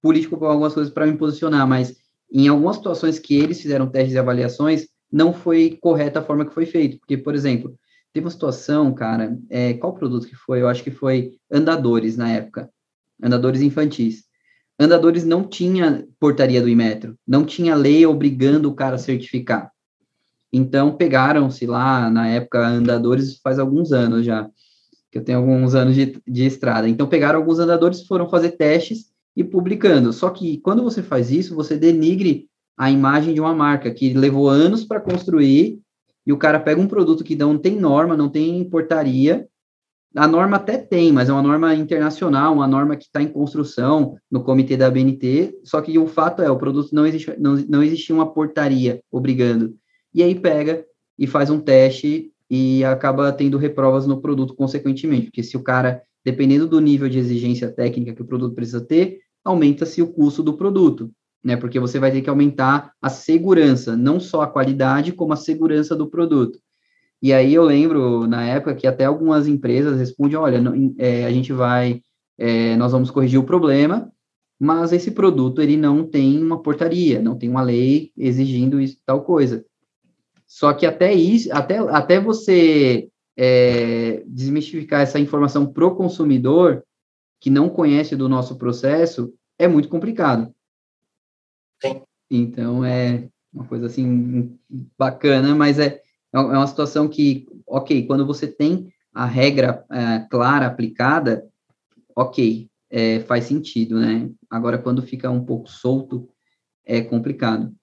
[0.00, 1.96] político com algumas coisas para me posicionar, mas
[2.32, 6.54] em algumas situações que eles fizeram testes e avaliações, não foi correta a forma que
[6.54, 6.98] foi feito.
[6.98, 7.76] Porque, por exemplo,
[8.12, 10.60] teve uma situação, cara, é, qual produto que foi?
[10.60, 12.70] Eu acho que foi andadores na época,
[13.22, 14.25] andadores infantis.
[14.78, 19.70] Andadores não tinha portaria do Imetro, não tinha lei obrigando o cara a certificar.
[20.52, 24.48] Então, pegaram-se lá, na época, andadores faz alguns anos já,
[25.10, 26.88] que eu tenho alguns anos de, de estrada.
[26.88, 29.06] Então, pegaram alguns andadores, foram fazer testes
[29.36, 30.12] e publicando.
[30.12, 34.48] Só que quando você faz isso, você denigre a imagem de uma marca que levou
[34.48, 35.80] anos para construir
[36.26, 39.46] e o cara pega um produto que não tem norma, não tem portaria.
[40.14, 44.16] A norma até tem, mas é uma norma internacional, uma norma que está em construção
[44.30, 45.58] no comitê da BNT.
[45.64, 49.74] Só que o fato é, o produto não existe, não, não existia uma portaria obrigando.
[50.14, 50.84] E aí pega
[51.18, 56.00] e faz um teste e acaba tendo reprovas no produto consequentemente, porque se o cara,
[56.24, 60.54] dependendo do nível de exigência técnica que o produto precisa ter, aumenta-se o custo do
[60.54, 61.10] produto,
[61.44, 61.56] né?
[61.56, 65.94] Porque você vai ter que aumentar a segurança, não só a qualidade, como a segurança
[65.94, 66.58] do produto.
[67.26, 71.32] E aí eu lembro, na época, que até algumas empresas respondem, olha, não, é, a
[71.32, 72.00] gente vai,
[72.38, 74.12] é, nós vamos corrigir o problema,
[74.60, 79.24] mas esse produto, ele não tem uma portaria, não tem uma lei exigindo isso, tal
[79.24, 79.66] coisa.
[80.46, 86.84] Só que até isso, até, até você é, desmistificar essa informação para o consumidor,
[87.40, 90.54] que não conhece do nosso processo, é muito complicado.
[91.82, 92.02] Sim.
[92.30, 94.56] Então, é uma coisa assim
[94.96, 100.66] bacana, mas é, é uma situação que, ok, quando você tem a regra é, clara
[100.66, 101.48] aplicada,
[102.14, 104.30] ok, é, faz sentido, né?
[104.50, 106.28] Agora, quando fica um pouco solto,
[106.84, 107.74] é complicado.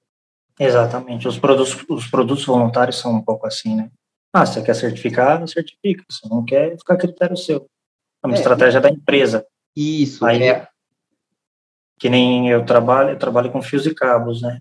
[0.59, 1.27] Exatamente.
[1.27, 3.89] Os produtos, os produtos voluntários são um pouco assim, né?
[4.31, 6.03] Ah, você quer certificar, certifica.
[6.09, 7.67] Se não quer, fica a critério seu.
[8.23, 9.45] É uma é, estratégia da empresa.
[9.75, 10.25] Isso.
[10.25, 10.67] Aí, é.
[11.99, 14.59] que nem eu trabalho, eu trabalho com fios e cabos, né?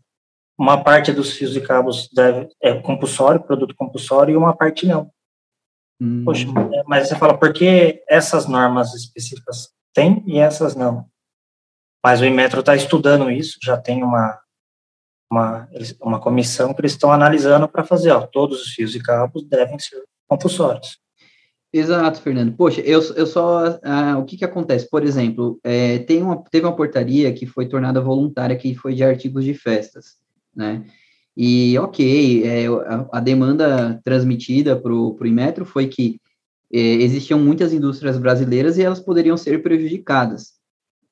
[0.63, 5.11] Uma parte dos fios e cabos deve, é compulsório, produto compulsório, e uma parte não.
[6.01, 6.23] Hum.
[6.25, 6.47] Poxa,
[6.87, 11.05] mas você fala, por que essas normas específicas tem e essas não?
[12.01, 14.39] Mas o Inmetro está estudando isso, já tem uma,
[15.29, 15.69] uma,
[16.01, 19.81] uma comissão que eles estão analisando para fazer, ó, todos os fios e cabos devem
[19.81, 20.97] ser compulsórios.
[21.73, 22.57] Exato, Fernando.
[22.57, 23.81] Poxa, eu, eu só.
[23.83, 24.89] Ah, o que, que acontece?
[24.89, 29.03] Por exemplo, é, tem uma, teve uma portaria que foi tornada voluntária, que foi de
[29.03, 30.23] artigos de festas,
[30.55, 30.85] né?
[31.37, 36.21] E, ok, é, a, a, demanda transmitida para o Inmetro foi que
[36.73, 40.53] é, existiam muitas indústrias brasileiras e elas poderiam ser prejudicadas.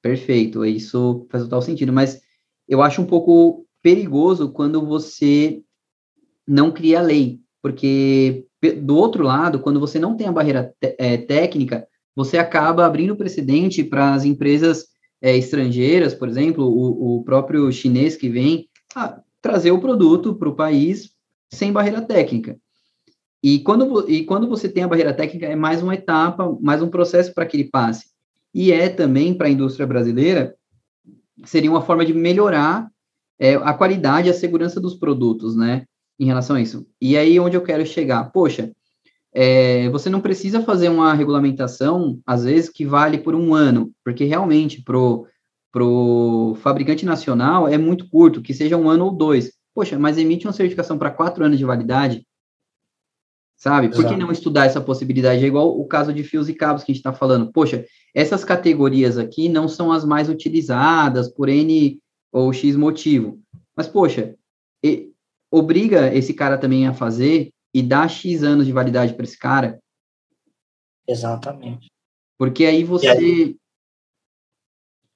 [0.02, 2.20] Perfeito, isso faz total sentido, mas
[2.68, 5.62] eu acho um pouco perigoso quando você
[6.46, 8.46] não cria lei, porque
[8.82, 13.82] do outro lado, quando você não tem a barreira é, técnica, você acaba abrindo precedente
[13.82, 14.86] para as empresas
[15.22, 20.48] é, estrangeiras, por exemplo, o, o próprio chinês que vem, a trazer o produto para
[20.48, 21.10] o país
[21.48, 22.58] sem barreira técnica.
[23.42, 26.88] E quando, e quando você tem a barreira técnica, é mais uma etapa, mais um
[26.88, 28.06] processo para que ele passe.
[28.54, 30.54] E é também para a indústria brasileira,
[31.44, 32.90] seria uma forma de melhorar
[33.38, 35.86] é, a qualidade e a segurança dos produtos, né,
[36.18, 36.86] em relação a isso.
[37.00, 38.24] E aí, onde eu quero chegar?
[38.30, 38.70] Poxa,
[39.32, 44.24] é, você não precisa fazer uma regulamentação, às vezes, que vale por um ano, porque
[44.24, 45.26] realmente, pro,
[45.72, 49.52] pro fabricante nacional, é muito curto, que seja um ano ou dois.
[49.74, 52.26] Poxa, mas emite uma certificação para quatro anos de validade,
[53.56, 53.88] sabe?
[53.88, 55.44] Por que não estudar essa possibilidade?
[55.44, 57.52] É igual o caso de fios e cabos que a gente está falando.
[57.52, 62.00] Poxa, essas categorias aqui não são as mais utilizadas por N
[62.32, 63.40] ou X motivo.
[63.76, 64.34] Mas, poxa,
[64.84, 65.10] e,
[65.50, 69.78] obriga esse cara também a fazer e dá X anos de validade para esse cara.
[71.06, 71.90] Exatamente.
[72.38, 73.08] Porque aí você.
[73.08, 73.56] Aí?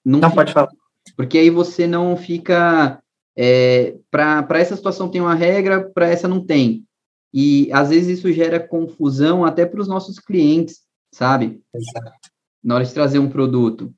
[0.05, 0.71] Não, não fica, pode falar.
[1.17, 3.01] Porque aí você não fica.
[3.37, 6.85] É, para essa situação tem uma regra, para essa não tem.
[7.33, 10.83] E às vezes isso gera confusão até para os nossos clientes,
[11.13, 11.61] sabe?
[11.75, 12.31] Exato.
[12.63, 13.93] Na hora de trazer um produto.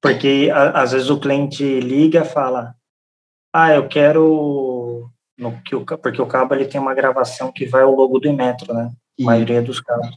[0.00, 2.74] Porque a, às vezes o cliente liga e fala:
[3.52, 5.10] Ah, eu quero.
[5.36, 8.28] No, que o, porque o cabo ele tem uma gravação que vai o logo do
[8.28, 8.90] Inmetro, né?
[9.20, 10.10] A maioria dos cabos.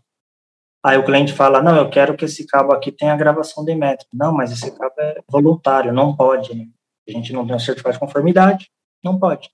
[0.83, 4.07] Aí o cliente fala: Não, eu quero que esse cabo aqui tenha gravação do Inmetro.
[4.13, 6.53] Não, mas esse cabo é voluntário, não pode.
[6.53, 6.67] Né?
[7.07, 8.69] A gente não tem um certificado de conformidade,
[9.03, 9.49] não pode.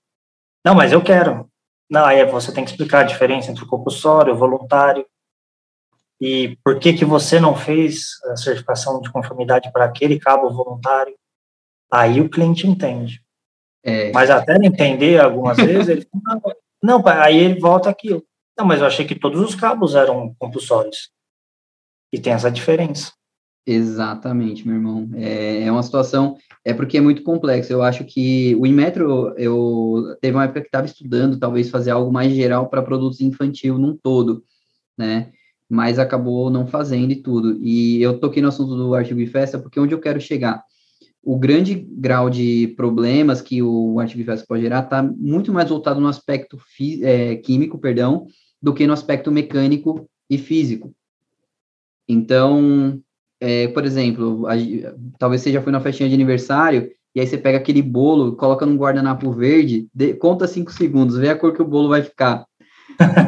[0.64, 1.48] Não, mas eu quero.
[1.88, 5.04] Não, aí você tem que explicar a diferença entre o compulsório, o voluntário,
[6.20, 11.14] e por que que você não fez a certificação de conformidade para aquele cabo voluntário.
[11.90, 13.22] Aí o cliente entende.
[13.82, 14.12] É.
[14.12, 16.40] Mas até entender algumas vezes, ele fala,
[16.82, 18.22] não, não, aí ele volta aqui.
[18.56, 21.10] Não, mas eu achei que todos os cabos eram compulsórios.
[22.12, 23.12] E tem essa diferença.
[23.66, 25.08] Exatamente, meu irmão.
[25.14, 27.72] É, é uma situação, é porque é muito complexo.
[27.72, 32.12] Eu acho que o Inmetro, eu teve uma época que estava estudando, talvez fazer algo
[32.12, 34.42] mais geral para produtos infantil num todo,
[34.98, 35.30] né?
[35.68, 37.58] Mas acabou não fazendo e tudo.
[37.62, 40.64] E eu toquei no assunto do artigo de festa porque onde eu quero chegar?
[41.22, 45.68] O grande grau de problemas que o artigo de festa pode gerar está muito mais
[45.68, 46.58] voltado no aspecto
[47.02, 48.26] é, químico, perdão,
[48.60, 50.92] do que no aspecto mecânico e físico.
[52.10, 53.00] Então,
[53.40, 54.54] é, por exemplo, a,
[55.18, 58.66] talvez você já foi na festinha de aniversário, e aí você pega aquele bolo, coloca
[58.66, 62.44] num guardanapo verde, de, conta cinco segundos, vê a cor que o bolo vai ficar.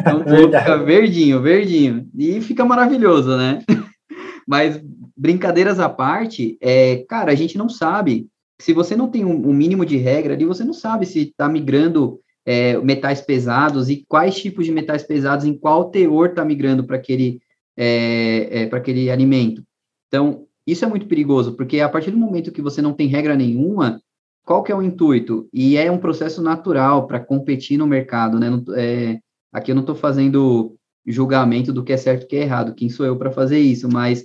[0.00, 3.60] Então o bolo fica verdinho, verdinho, e fica maravilhoso, né?
[4.46, 4.80] Mas
[5.16, 8.26] brincadeiras à parte, é, cara, a gente não sabe.
[8.60, 11.48] Se você não tem um, um mínimo de regra ali, você não sabe se está
[11.48, 16.84] migrando é, metais pesados e quais tipos de metais pesados, em qual teor está migrando
[16.84, 17.40] para aquele,
[17.76, 19.62] é, é para aquele alimento.
[20.08, 23.34] Então, isso é muito perigoso, porque a partir do momento que você não tem regra
[23.34, 24.00] nenhuma,
[24.44, 25.48] qual que é o intuito?
[25.52, 28.48] E é um processo natural para competir no mercado, né?
[28.76, 29.18] É,
[29.52, 32.88] aqui eu não estou fazendo julgamento do que é certo e que é errado, quem
[32.88, 34.24] sou eu para fazer isso, mas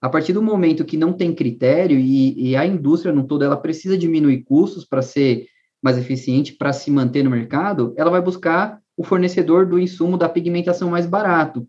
[0.00, 3.56] a partir do momento que não tem critério e, e a indústria no todo ela
[3.56, 5.46] precisa diminuir custos para ser
[5.82, 10.28] mais eficiente, para se manter no mercado, ela vai buscar o fornecedor do insumo da
[10.28, 11.66] pigmentação mais barato.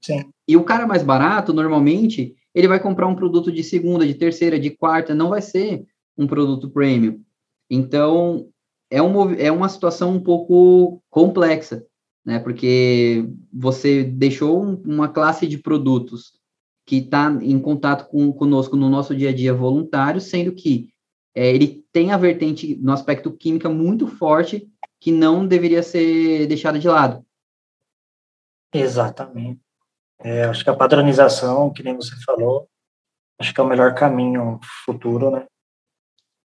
[0.00, 0.30] Sim.
[0.46, 4.58] E o cara mais barato, normalmente, ele vai comprar um produto de segunda, de terceira,
[4.58, 5.86] de quarta, não vai ser
[6.16, 7.22] um produto premium.
[7.70, 8.48] Então,
[8.90, 11.84] é, um, é uma situação um pouco complexa,
[12.24, 12.38] né?
[12.38, 16.32] Porque você deixou um, uma classe de produtos
[16.86, 20.88] que está em contato com, conosco no nosso dia a dia voluntário, sendo que
[21.34, 24.66] é, ele tem a vertente no aspecto química muito forte
[24.98, 27.24] que não deveria ser deixada de lado.
[28.72, 29.60] Exatamente.
[30.20, 32.68] É, acho que a padronização, que nem você falou,
[33.38, 35.46] acho que é o melhor caminho futuro, né,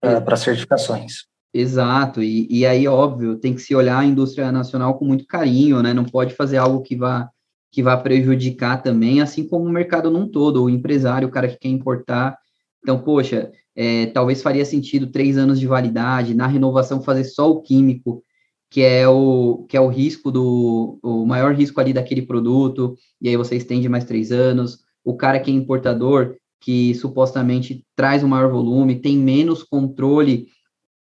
[0.02, 0.20] é.
[0.20, 1.26] para certificações.
[1.54, 5.82] Exato, e, e aí, óbvio, tem que se olhar a indústria nacional com muito carinho,
[5.82, 7.30] né, não pode fazer algo que vá,
[7.72, 11.58] que vá prejudicar também, assim como o mercado num todo, o empresário, o cara que
[11.58, 12.38] quer importar,
[12.84, 17.62] então, poxa, é, talvez faria sentido três anos de validade, na renovação fazer só o
[17.62, 18.24] químico,
[18.72, 23.28] que é o, que é o risco do, o maior risco ali daquele produto, e
[23.28, 24.80] aí você estende mais três anos.
[25.04, 30.48] O cara que é importador, que supostamente traz um maior volume, tem menos controle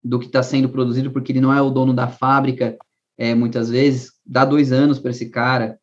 [0.03, 2.79] do que está sendo produzido, porque ele não é o dono da fábrica,
[3.19, 5.77] é, muitas vezes, dá dois anos para esse cara,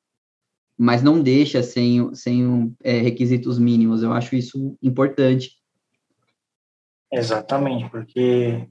[0.78, 4.04] mas não deixa sem, sem é, requisitos mínimos.
[4.04, 5.52] Eu acho isso importante.
[7.12, 8.70] Exatamente, porque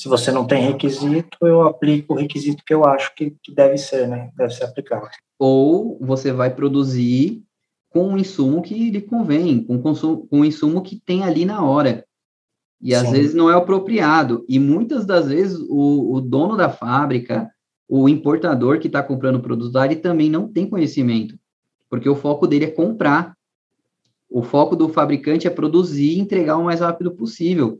[0.00, 3.76] se você não tem requisito, eu aplico o requisito que eu acho que, que deve
[3.76, 4.30] ser, né?
[4.34, 5.06] Deve ser aplicado.
[5.38, 7.42] Ou você vai produzir
[7.90, 12.06] com um insumo que lhe convém, com, com um insumo que tem ali na hora.
[12.80, 14.42] E às vezes não é apropriado.
[14.48, 17.50] E muitas das vezes o, o dono da fábrica,
[17.86, 21.38] o importador que está comprando o produto ele também não tem conhecimento,
[21.90, 23.36] porque o foco dele é comprar.
[24.30, 27.78] O foco do fabricante é produzir e entregar o mais rápido possível.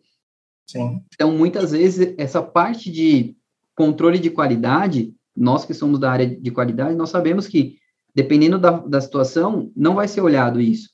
[0.70, 1.02] Sim.
[1.12, 3.34] Então, muitas vezes, essa parte de
[3.74, 7.76] controle de qualidade, nós que somos da área de qualidade, nós sabemos que,
[8.14, 10.90] dependendo da, da situação, não vai ser olhado isso.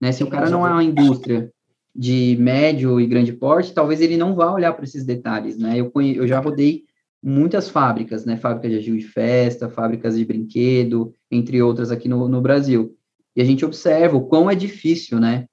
[0.00, 0.12] Né?
[0.12, 1.52] Se o cara não é uma indústria
[1.94, 5.78] de médio e grande porte, talvez ele não vá olhar para esses detalhes, né?
[5.78, 6.16] Eu, conhe...
[6.16, 6.84] eu já rodei
[7.22, 8.38] muitas fábricas, né?
[8.38, 12.96] Fábricas de artigo de festa, fábricas de brinquedo, entre outras aqui no, no Brasil.
[13.36, 15.44] E a gente observa o quão é difícil, né?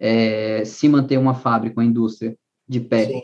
[0.00, 2.34] É, se manter uma fábrica, uma indústria
[2.72, 3.06] de pé.
[3.06, 3.22] Sim.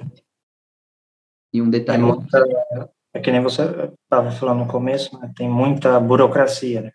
[1.53, 2.03] E um detalhe...
[2.03, 3.63] É, muita, é que nem você
[4.05, 5.33] estava falando no começo, né?
[5.35, 6.93] tem muita burocracia, né?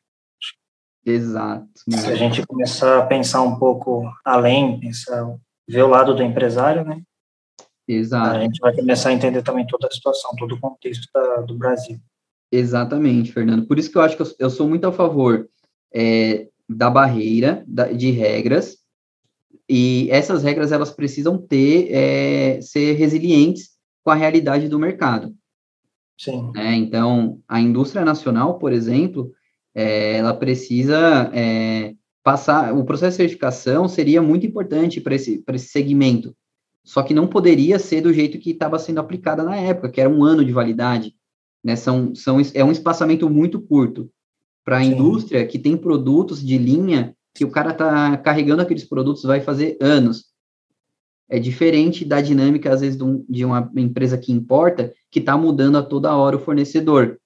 [1.05, 1.67] Exato.
[1.89, 5.35] Se a gente começar a pensar um pouco além, pensar
[5.67, 7.01] ver o lado do empresário, né?
[7.85, 8.37] Exato.
[8.37, 11.57] A gente vai começar a entender também toda a situação, todo o contexto da, do
[11.57, 11.99] Brasil.
[12.49, 13.67] Exatamente, Fernando.
[13.67, 15.49] Por isso que eu acho que eu, eu sou muito a favor
[15.93, 18.77] é, da barreira, da, de regras,
[19.69, 23.71] e essas regras elas precisam ter, é, ser resilientes
[24.03, 25.33] com a realidade do mercado.
[26.17, 26.51] Sim.
[26.55, 29.31] É, então, a indústria nacional, por exemplo,
[29.73, 31.93] é, ela precisa é,
[32.23, 36.35] passar, o processo de certificação seria muito importante para esse, esse segmento,
[36.83, 40.09] só que não poderia ser do jeito que estava sendo aplicada na época, que era
[40.09, 41.15] um ano de validade,
[41.63, 44.09] né, são, são, é um espaçamento muito curto.
[44.65, 49.23] Para a indústria que tem produtos de linha que o cara está carregando aqueles produtos
[49.23, 50.31] vai fazer anos.
[51.29, 55.37] É diferente da dinâmica, às vezes, de, um, de uma empresa que importa, que está
[55.37, 57.19] mudando a toda hora o fornecedor.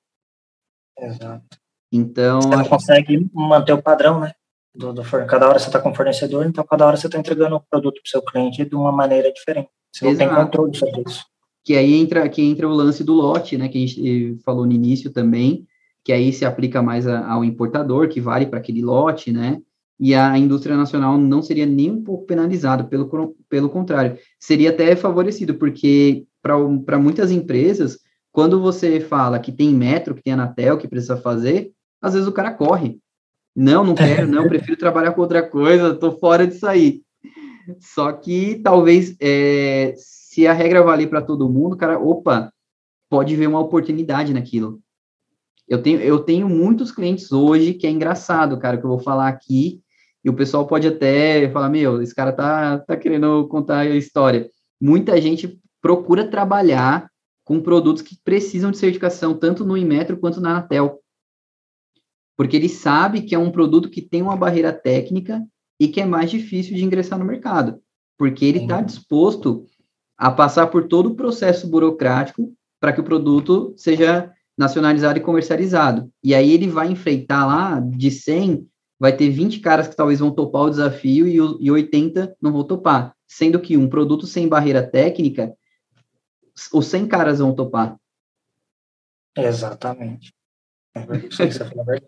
[0.97, 1.57] Exato.
[1.91, 2.41] Então.
[2.41, 4.33] Você não consegue manter o padrão, né?
[4.77, 7.59] do, do cada hora você está com fornecedor, então cada hora você está entregando o
[7.59, 9.69] produto para o seu cliente de uma maneira diferente.
[9.91, 10.29] Você não Exato.
[10.29, 11.25] tem controle sobre isso.
[11.63, 14.71] Que aí entra, que entra o lance do lote, né, que a gente falou no
[14.71, 15.67] início também,
[16.03, 19.59] que aí se aplica mais a, ao importador, que vale para aquele lote, né,
[19.99, 24.95] e a indústria nacional não seria nem um pouco penalizada, pelo, pelo contrário, seria até
[24.95, 27.99] favorecido, porque para muitas empresas,
[28.31, 31.71] quando você fala que tem metro, que tem Anatel, que precisa fazer,
[32.01, 32.99] às vezes o cara corre,
[33.55, 37.01] não, não quero, não, prefiro trabalhar com outra coisa, estou fora disso aí.
[37.79, 42.53] Só que talvez, é, se a regra valer para todo mundo, cara, opa,
[43.09, 44.79] pode ver uma oportunidade naquilo.
[45.67, 49.27] Eu tenho, eu tenho muitos clientes hoje que é engraçado, cara, que eu vou falar
[49.27, 49.81] aqui,
[50.27, 54.49] e o pessoal pode até falar, meu, esse cara tá, tá querendo contar a história.
[54.79, 57.09] Muita gente procura trabalhar
[57.45, 61.01] com produtos que precisam de certificação, tanto no Inmetro quanto na Anatel
[62.37, 65.43] porque ele sabe que é um produto que tem uma barreira técnica
[65.79, 67.81] e que é mais difícil de ingressar no mercado,
[68.17, 69.65] porque ele está disposto
[70.15, 76.09] a passar por todo o processo burocrático para que o produto seja nacionalizado e comercializado.
[76.23, 78.67] E aí ele vai enfrentar lá, de 100,
[78.99, 81.35] vai ter 20 caras que talvez vão topar o desafio e,
[81.65, 83.15] e 80 não vão topar.
[83.27, 85.53] Sendo que um produto sem barreira técnica,
[86.73, 87.97] os 100 caras vão topar.
[89.35, 90.33] Exatamente.
[90.95, 92.07] É verdade.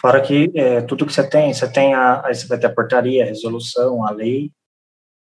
[0.00, 2.74] Fora que é, tudo que você tem, você tem a, aí você vai ter a
[2.74, 4.52] portaria, a resolução, a lei,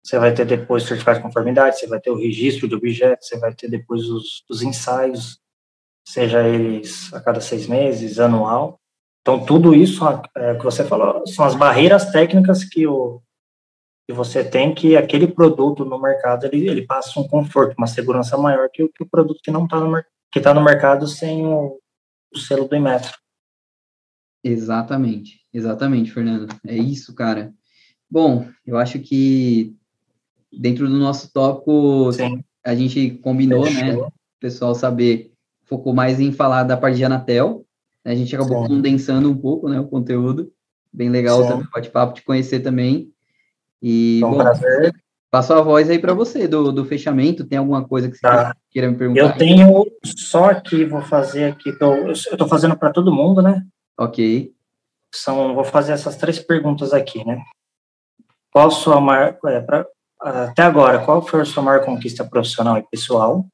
[0.03, 3.27] você vai ter depois o certificado de conformidade, você vai ter o registro de objetos,
[3.27, 5.41] você vai ter depois os, os ensaios,
[6.05, 8.79] seja eles a cada seis meses, anual.
[9.27, 10.05] Então, tudo isso
[10.37, 13.21] é, que você falou são as barreiras técnicas que, o,
[14.07, 18.37] que você tem que aquele produto no mercado ele, ele passa um conforto, uma segurança
[18.37, 20.01] maior que, que o produto que não está no,
[20.31, 21.77] que tá no mercado sem o,
[22.33, 23.17] o selo do Inmetro.
[24.41, 26.47] Exatamente, exatamente, Fernando.
[26.65, 27.53] É isso, cara.
[28.09, 29.75] Bom, eu acho que
[30.49, 32.41] dentro do nosso tópico Sim.
[32.65, 34.03] a gente combinou, né, Fechou.
[34.03, 34.07] né?
[34.07, 35.33] O pessoal saber,
[35.65, 37.66] focou mais em falar da parte de Anatel.
[38.07, 38.69] A gente acabou Sim.
[38.69, 40.49] condensando um pouco, né, o conteúdo.
[40.93, 41.49] Bem legal Sim.
[41.49, 43.11] também, bate-papo, te conhecer também.
[43.81, 44.95] E, bom, prazer.
[45.29, 47.45] Passo a voz aí para você do, do fechamento.
[47.45, 48.55] Tem alguma coisa que você tá.
[48.71, 49.21] queira me perguntar?
[49.21, 53.61] Eu tenho só aqui, vou fazer aqui, eu estou fazendo para todo mundo, né?
[53.99, 54.53] Ok.
[55.13, 57.43] São, vou fazer essas três perguntas aqui, né?
[58.51, 59.85] Qual sua maior, é, pra,
[60.21, 63.45] até agora, qual foi a sua maior conquista profissional e pessoal?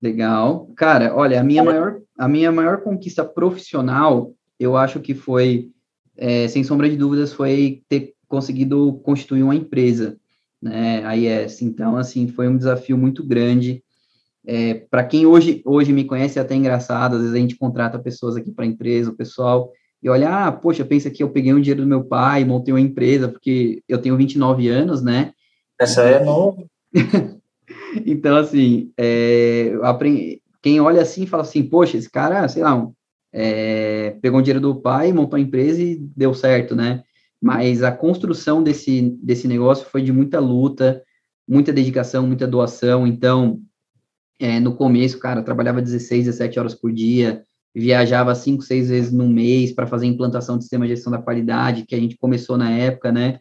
[0.00, 0.70] Legal.
[0.76, 5.70] Cara, olha, a minha maior, a minha maior conquista profissional, eu acho que foi,
[6.16, 10.16] é, sem sombra de dúvidas, foi ter conseguido constituir uma empresa,
[10.62, 11.62] né, a IES.
[11.62, 13.82] Então, assim, foi um desafio muito grande.
[14.46, 17.98] É, para quem hoje, hoje me conhece, é até engraçado, às vezes a gente contrata
[17.98, 19.72] pessoas aqui para a empresa, o pessoal,
[20.02, 22.80] e olha, ah, poxa, pensa que eu peguei um dinheiro do meu pai, montei uma
[22.80, 25.32] empresa, porque eu tenho 29 anos, né?
[25.78, 26.68] Essa é novo.
[28.04, 32.88] então, assim, é, aprendi, quem olha assim fala assim, poxa, esse cara, sei lá,
[33.32, 37.02] é, pegou o dinheiro do pai, montou a empresa e deu certo, né?
[37.40, 41.02] Mas a construção desse, desse negócio foi de muita luta,
[41.46, 43.06] muita dedicação, muita doação.
[43.06, 43.60] Então,
[44.40, 47.44] é, no começo, cara, trabalhava 16, 17 horas por dia,
[47.74, 51.84] viajava cinco, seis vezes no mês para fazer implantação de sistema de gestão da qualidade,
[51.86, 53.38] que a gente começou na época, né?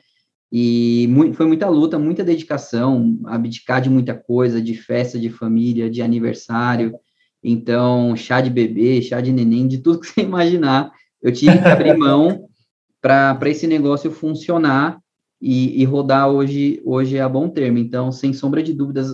[0.51, 5.89] E muito, foi muita luta, muita dedicação, abdicar de muita coisa, de festa de família,
[5.89, 6.95] de aniversário.
[7.43, 10.91] Então, chá de bebê, chá de neném, de tudo que você imaginar.
[11.21, 12.47] Eu tive que abrir mão
[13.01, 14.99] para esse negócio funcionar
[15.41, 17.77] e, e, rodar hoje, hoje é a bom termo.
[17.77, 19.11] Então, sem sombra de dúvidas,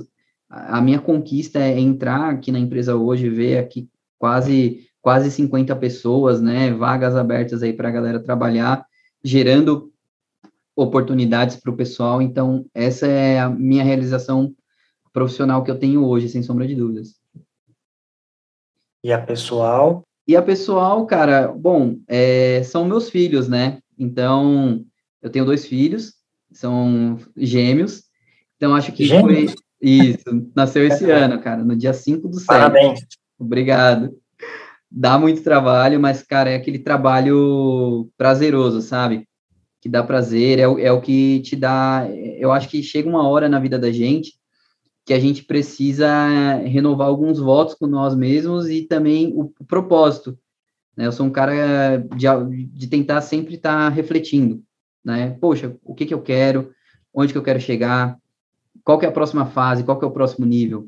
[0.49, 5.75] a, a minha conquista é entrar aqui na empresa hoje, ver aqui quase quase 50
[5.75, 8.85] pessoas, né, vagas abertas aí para a galera trabalhar,
[9.21, 9.91] gerando
[10.75, 12.21] oportunidades para o pessoal.
[12.21, 14.53] Então, essa é a minha realização
[15.11, 17.15] profissional que eu tenho hoje, sem sombra de dúvidas.
[19.03, 20.03] E a pessoal?
[20.27, 23.79] E a pessoal, cara, bom, é, são meus filhos, né?
[23.99, 24.83] Então,
[25.21, 26.13] eu tenho dois filhos,
[26.51, 28.03] são gêmeos.
[28.55, 29.51] Então, acho que gêmeos?
[29.51, 29.63] foi.
[29.81, 32.47] Isso, nasceu esse ano, cara, no dia 5 do 7.
[32.47, 32.99] Parabéns.
[33.37, 34.17] Obrigado.
[34.89, 39.27] Dá muito trabalho, mas, cara, é aquele trabalho prazeroso, sabe?
[39.83, 42.07] Que dá prazer, é, é o que te dá.
[42.37, 44.31] Eu acho que chega uma hora na vida da gente
[45.05, 50.39] que a gente precisa renovar alguns votos com nós mesmos e também o, o propósito.
[50.95, 51.05] Né?
[51.05, 54.63] Eu sou um cara de, de tentar sempre estar tá refletindo,
[55.03, 55.31] né?
[55.41, 56.71] Poxa, o que, que eu quero?
[57.13, 58.17] Onde que eu quero chegar?
[58.85, 59.83] Qual que é a próxima fase?
[59.83, 60.87] Qual que é o próximo nível?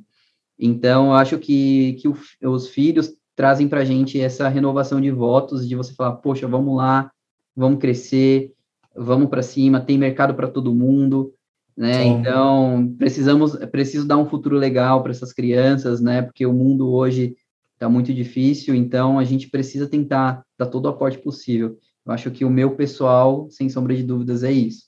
[0.58, 5.12] Então, eu acho que, que o, os filhos trazem para a gente essa renovação de
[5.12, 7.12] votos, de você falar, poxa, vamos lá,
[7.54, 8.55] vamos crescer,
[8.96, 11.34] vamos para cima, tem mercado para todo mundo,
[11.76, 12.04] né?
[12.04, 12.10] Sim.
[12.12, 16.22] Então, precisamos, preciso dar um futuro legal para essas crianças, né?
[16.22, 17.36] Porque o mundo hoje
[17.74, 21.78] está muito difícil, então a gente precisa tentar dar todo o aporte possível.
[22.06, 24.86] Eu acho que o meu pessoal, sem sombra de dúvidas, é isso.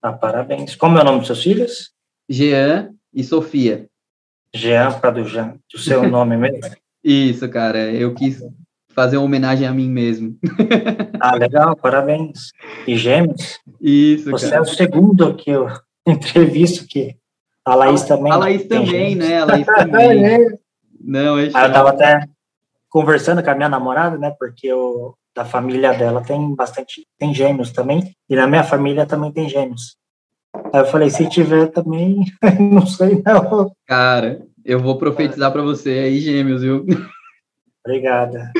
[0.00, 0.74] Ah, parabéns.
[0.76, 1.90] Como é o nome dos seus filhos?
[2.28, 3.86] Jean e Sofia.
[4.54, 6.60] Jean, para do Jean, do seu nome mesmo?
[7.04, 7.92] Isso, cara.
[7.92, 8.42] Eu quis
[9.00, 10.36] fazer uma homenagem a mim mesmo.
[11.18, 12.50] ah, legal, parabéns.
[12.86, 13.58] E gêmeos?
[13.80, 14.58] Isso, Você cara.
[14.58, 15.68] é o segundo que eu
[16.06, 17.16] entrevisto que
[17.64, 18.30] a Laís também.
[18.30, 19.40] A Laís também, né?
[19.40, 20.26] A Laís também.
[20.26, 20.38] é.
[21.00, 22.26] Não, é ah, eu tava até
[22.90, 24.34] conversando com a minha namorada, né?
[24.38, 29.32] Porque eu, da família dela tem bastante, tem gêmeos também, e na minha família também
[29.32, 29.96] tem gêmeos.
[30.74, 32.22] Aí eu falei, se tiver também,
[32.60, 33.72] não sei não.
[33.86, 36.84] Cara, eu vou profetizar para você aí, gêmeos, viu?
[37.82, 38.52] Obrigada.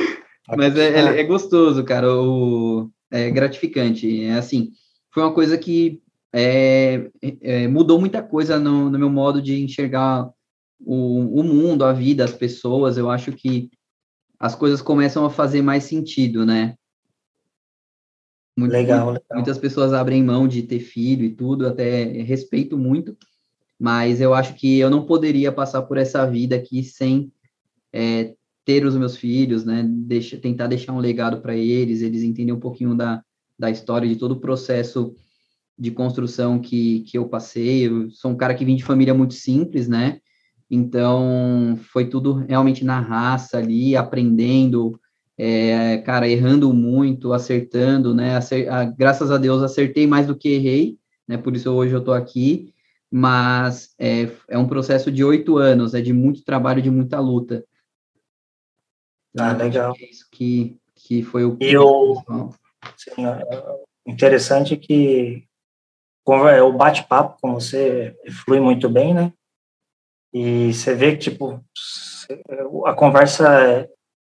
[0.57, 4.23] Mas é, é, é, gostoso, cara, o, é gratificante.
[4.23, 4.71] É assim,
[5.11, 6.01] foi uma coisa que
[6.33, 7.09] é,
[7.41, 10.29] é, mudou muita coisa no, no, meu modo de enxergar
[10.79, 12.97] o, o, mundo, a vida, as pessoas.
[12.97, 13.69] Eu acho que
[14.39, 16.75] as coisas começam a fazer mais sentido, né?
[18.57, 19.23] Muito, legal, legal.
[19.33, 23.17] Muitas pessoas abrem mão de ter filho e tudo, até respeito muito,
[23.79, 27.31] mas eu acho que eu não poderia passar por essa vida aqui sem
[27.93, 28.35] é,
[28.71, 29.85] ter os meus filhos, né?
[29.85, 33.21] Deixa, tentar deixar um legado para eles, eles entenderem um pouquinho da,
[33.59, 35.13] da história, de todo o processo
[35.77, 37.87] de construção que, que eu passei.
[37.87, 40.19] Eu sou um cara que vim de família muito simples, né?
[40.69, 44.97] Então, foi tudo realmente na raça ali, aprendendo,
[45.37, 48.37] é, cara, errando muito, acertando, né?
[48.37, 51.35] Acer a, graças a Deus acertei mais do que errei, né?
[51.35, 52.73] Por isso hoje eu estou aqui.
[53.13, 57.65] Mas é, é um processo de oito anos, é de muito trabalho, de muita luta.
[59.33, 59.95] Então, ah, legal.
[59.99, 61.57] É isso que, que foi o.
[61.59, 62.21] E o
[62.97, 65.47] sim, é, interessante que
[66.49, 69.33] é, o bate-papo com você flui muito bem, né?
[70.33, 71.63] E você vê que, tipo,
[72.85, 73.89] a conversa,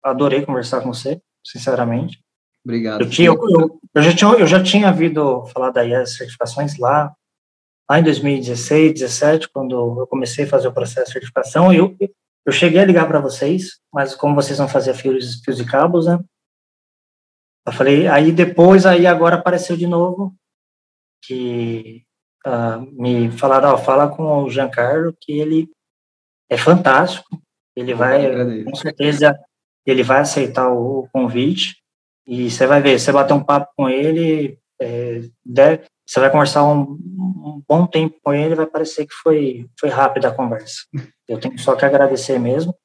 [0.03, 2.19] adorei conversar com você, sinceramente.
[2.65, 3.01] Obrigado.
[3.01, 7.13] Eu, tinha, eu, eu, já, tinha, eu já tinha ouvido falar da IES certificações lá,
[7.89, 11.95] lá em 2016, 17, quando eu comecei a fazer o processo de certificação, eu,
[12.45, 16.05] eu cheguei a ligar para vocês, mas como vocês não faziam fios, fios e cabos,
[16.05, 16.19] né?
[17.67, 20.35] Eu falei, aí depois, aí agora apareceu de novo,
[21.23, 22.03] que
[22.45, 25.71] uh, me falaram, ó, fala com o Giancarlo, que ele
[26.47, 27.27] é fantástico,
[27.75, 29.37] ele vai, com certeza,
[29.83, 31.77] ele vai aceitar o convite,
[32.27, 36.63] e você vai ver, você bater um papo com ele, é, deve, você vai conversar
[36.63, 40.81] um, um, bom tempo com ele, vai parecer que foi, foi rápida a conversa.
[41.27, 42.75] Eu tenho só que agradecer mesmo.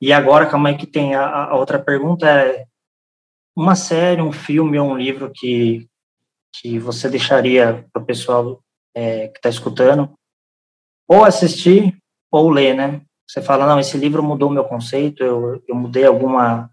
[0.00, 2.66] E agora, calma aí que tem a, a outra pergunta, é
[3.56, 5.88] uma série, um filme ou um livro que,
[6.54, 8.62] que você deixaria para o pessoal
[8.94, 10.12] é, que está escutando,
[11.08, 11.96] ou assistir
[12.30, 13.02] ou ler, né?
[13.28, 16.70] Você fala, não, esse livro mudou meu conceito, eu, eu mudei alguma,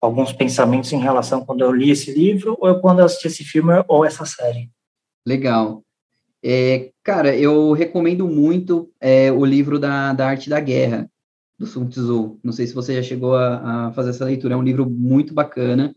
[0.00, 3.72] alguns pensamentos em relação quando eu li esse livro, ou quando eu assisti esse filme
[3.86, 4.70] ou essa série.
[5.26, 5.82] Legal.
[6.44, 11.08] É, cara, eu recomendo muito é, o livro da, da Arte da Guerra,
[11.58, 12.40] do Sun Tzu.
[12.42, 15.32] Não sei se você já chegou a, a fazer essa leitura, é um livro muito
[15.32, 15.94] bacana.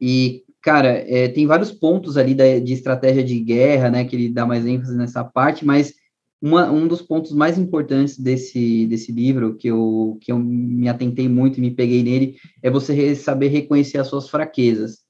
[0.00, 4.28] E, cara, é, tem vários pontos ali da, de estratégia de guerra, né, que ele
[4.28, 5.94] dá mais ênfase nessa parte, mas
[6.40, 11.28] uma, um dos pontos mais importantes desse, desse livro, que eu, que eu me atentei
[11.28, 15.03] muito e me peguei nele, é você saber reconhecer as suas fraquezas.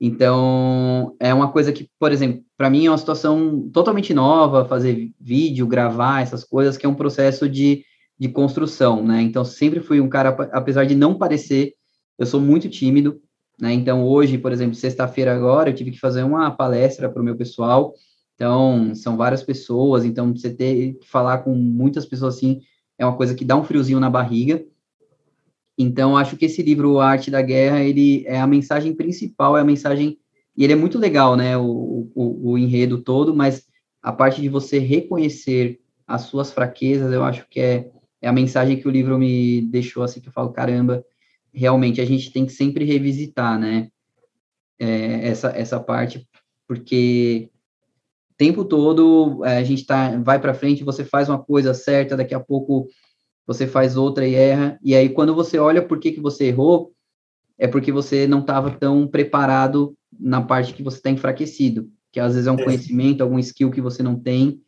[0.00, 5.10] Então, é uma coisa que, por exemplo, para mim é uma situação totalmente nova, fazer
[5.20, 7.84] vídeo, gravar, essas coisas, que é um processo de,
[8.18, 9.22] de construção, né?
[9.22, 11.74] Então, sempre fui um cara, apesar de não parecer,
[12.18, 13.20] eu sou muito tímido,
[13.60, 13.72] né?
[13.72, 17.36] Então, hoje, por exemplo, sexta-feira agora, eu tive que fazer uma palestra para o meu
[17.36, 17.94] pessoal,
[18.34, 22.60] então, são várias pessoas, então você ter que falar com muitas pessoas assim
[22.98, 24.64] é uma coisa que dá um friozinho na barriga,
[25.76, 29.60] então, acho que esse livro, A Arte da Guerra, ele é a mensagem principal, é
[29.60, 30.18] a mensagem,
[30.56, 33.66] e ele é muito legal, né, o, o, o enredo todo, mas
[34.00, 37.90] a parte de você reconhecer as suas fraquezas, eu acho que é,
[38.22, 41.04] é a mensagem que o livro me deixou, assim, que eu falo, caramba,
[41.52, 43.88] realmente a gente tem que sempre revisitar, né,
[44.78, 46.24] é, essa, essa parte,
[46.68, 47.50] porque
[48.36, 52.34] tempo todo é, a gente tá, vai para frente, você faz uma coisa certa, daqui
[52.34, 52.88] a pouco
[53.46, 56.92] você faz outra e erra, e aí quando você olha por que, que você errou,
[57.58, 62.34] é porque você não estava tão preparado na parte que você está enfraquecido, que às
[62.34, 62.64] vezes é um é.
[62.64, 64.60] conhecimento, algum skill que você não tem,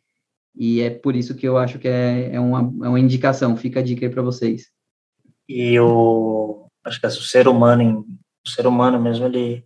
[0.55, 3.79] e é por isso que eu acho que é, é, uma, é uma indicação, fica
[3.79, 4.67] a dica aí para vocês.
[5.47, 8.05] E o, acho que o ser humano,
[8.45, 9.63] o ser humano mesmo, ele,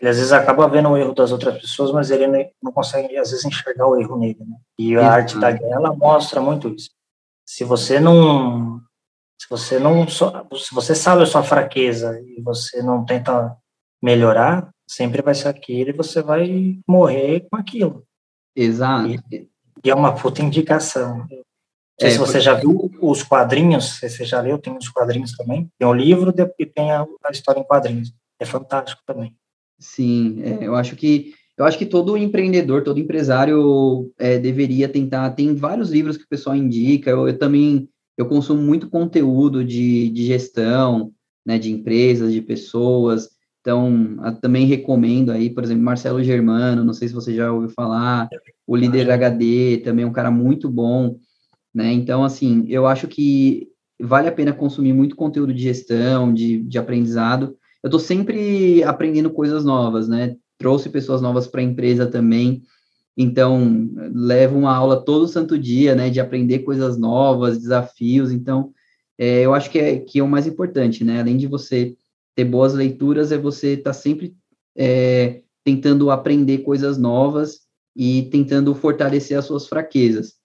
[0.00, 2.26] ele às vezes acaba vendo o erro das outras pessoas, mas ele
[2.62, 4.56] não consegue, às vezes, enxergar o erro nele, né?
[4.78, 5.14] E a Exato.
[5.14, 6.90] arte da guerra, ela mostra muito isso
[7.48, 8.78] se você não
[9.40, 13.56] se você não se você sabe a sua fraqueza e você não tenta
[14.02, 18.04] melhorar, sempre vai ser aquilo e você vai morrer com aquilo.
[18.54, 19.08] Exato.
[19.08, 19.48] E,
[19.82, 21.20] e é uma puta indicação.
[21.20, 21.26] Não
[21.98, 22.40] sei é, se você porque...
[22.40, 25.70] já viu os quadrinhos, se você já leu, tem os quadrinhos também.
[25.78, 28.12] Tem o livro e tem a, a história em quadrinhos.
[28.38, 29.34] É fantástico também.
[29.78, 35.30] Sim, é, eu acho que eu acho que todo empreendedor, todo empresário é, deveria tentar.
[35.30, 37.10] Tem vários livros que o pessoal indica.
[37.10, 41.12] Eu, eu também eu consumo muito conteúdo de, de gestão,
[41.44, 43.28] né, de empresas, de pessoas.
[43.60, 48.28] Então, também recomendo aí, por exemplo, Marcelo Germano, não sei se você já ouviu falar,
[48.66, 51.18] o líder HD, também é um cara muito bom,
[51.74, 51.92] né?
[51.92, 53.68] Então, assim, eu acho que
[54.00, 57.56] vale a pena consumir muito conteúdo de gestão, de, de aprendizado.
[57.82, 60.36] Eu estou sempre aprendendo coisas novas, né?
[60.58, 62.62] Trouxe pessoas novas para a empresa também.
[63.16, 68.30] Então, levo uma aula todo santo dia, né, de aprender coisas novas, desafios.
[68.30, 68.72] Então,
[69.18, 71.20] é, eu acho que é, que é o mais importante, né?
[71.20, 71.96] Além de você
[72.36, 74.36] ter boas leituras, é você estar tá sempre
[74.76, 77.66] é, tentando aprender coisas novas
[77.96, 80.38] e tentando fortalecer as suas fraquezas.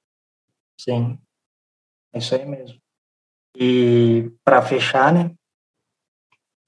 [0.80, 1.20] Sim,
[2.12, 2.82] é isso aí mesmo.
[3.56, 5.36] E para fechar, né?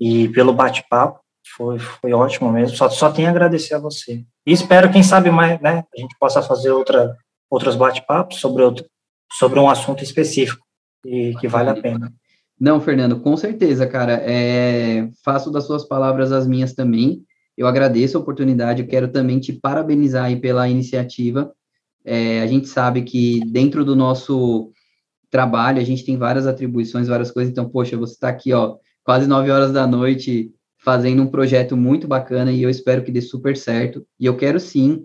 [0.00, 1.20] e pelo bate-papo,
[1.56, 4.24] foi, foi ótimo mesmo, só, só tenho a agradecer a você.
[4.46, 7.16] E espero, quem sabe mais, né, a gente possa fazer outra,
[7.50, 8.84] outros bate-papos sobre, outro,
[9.32, 10.64] sobre um assunto específico,
[11.04, 12.12] e que vale a pena.
[12.58, 14.22] Não, Fernando, com certeza, cara.
[14.22, 17.24] É, faço das suas palavras as minhas também.
[17.56, 21.52] Eu agradeço a oportunidade, eu quero também te parabenizar aí pela iniciativa,
[22.04, 24.72] É, a gente sabe que dentro do nosso
[25.30, 27.50] trabalho a gente tem várias atribuições, várias coisas.
[27.50, 30.52] Então, poxa, você está aqui, ó, quase nove horas da noite
[30.84, 34.04] fazendo um projeto muito bacana e eu espero que dê super certo.
[34.18, 35.04] E eu quero sim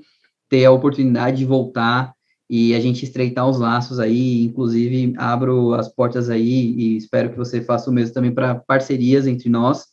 [0.50, 2.14] ter a oportunidade de voltar
[2.50, 7.38] e a gente estreitar os laços aí, inclusive abro as portas aí e espero que
[7.38, 9.86] você faça o mesmo também para parcerias entre nós.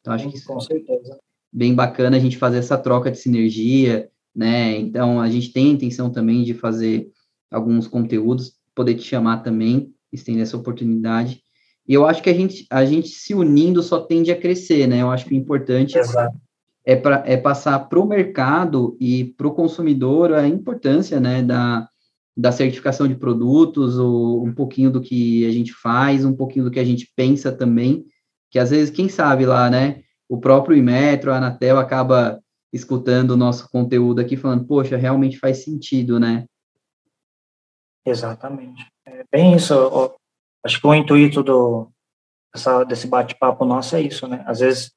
[0.00, 1.18] Então acho que com certeza.
[1.52, 4.76] Bem bacana a gente fazer essa troca de sinergia, né?
[4.78, 7.08] Então a gente tem a intenção também de fazer
[7.50, 11.42] alguns conteúdos, poder te chamar também, estender essa oportunidade.
[11.86, 15.02] E eu acho que a gente, a gente se unindo só tende a crescer, né?
[15.02, 16.36] Eu acho que o importante Exato.
[16.84, 21.88] é, pra, é passar para o mercado e para o consumidor a importância, né, da,
[22.36, 26.70] da certificação de produtos, ou um pouquinho do que a gente faz, um pouquinho do
[26.70, 28.04] que a gente pensa também,
[28.50, 32.40] que às vezes, quem sabe lá, né, o próprio Imetro, a Anatel acaba
[32.72, 36.46] escutando o nosso conteúdo aqui, falando, poxa, realmente faz sentido, né?
[38.06, 38.86] Exatamente.
[39.04, 39.74] É bem isso.
[40.64, 41.90] Acho que o intuito do,
[42.86, 44.44] desse bate-papo nosso é isso, né?
[44.46, 44.92] Às vezes,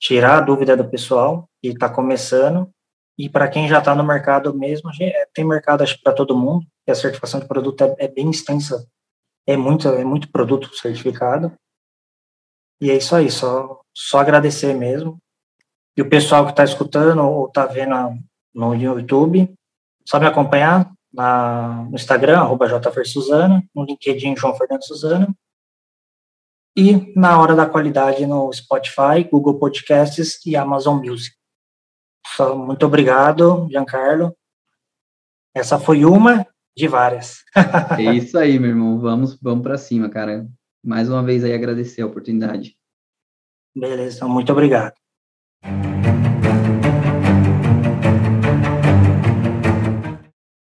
[0.00, 2.70] tirar a dúvida do pessoal que está começando
[3.18, 6.90] e para quem já está no mercado mesmo, é, tem mercado para todo mundo, e
[6.90, 8.86] a certificação de produto é, é, bem extensa,
[9.46, 11.52] é muito, é muito produto certificado.
[12.80, 15.18] E é isso aí, só, só agradecer mesmo.
[15.96, 17.94] E o pessoal que está escutando ou está vendo
[18.54, 19.52] no YouTube,
[20.06, 25.34] só me acompanhar, na, no Instagram, arroba JFerSuzana, no LinkedIn João Fernando Suzana,
[26.76, 31.34] e na hora da qualidade no Spotify, Google Podcasts e Amazon Music.
[32.36, 34.32] Só, muito obrigado, Giancarlo.
[35.52, 36.46] Essa foi uma
[36.76, 37.38] de várias.
[37.98, 39.00] é isso aí, meu irmão.
[39.00, 40.46] Vamos, vamos para cima, cara.
[40.88, 42.74] Mais uma vez aí agradecer a oportunidade.
[43.76, 44.94] Beleza, muito obrigado.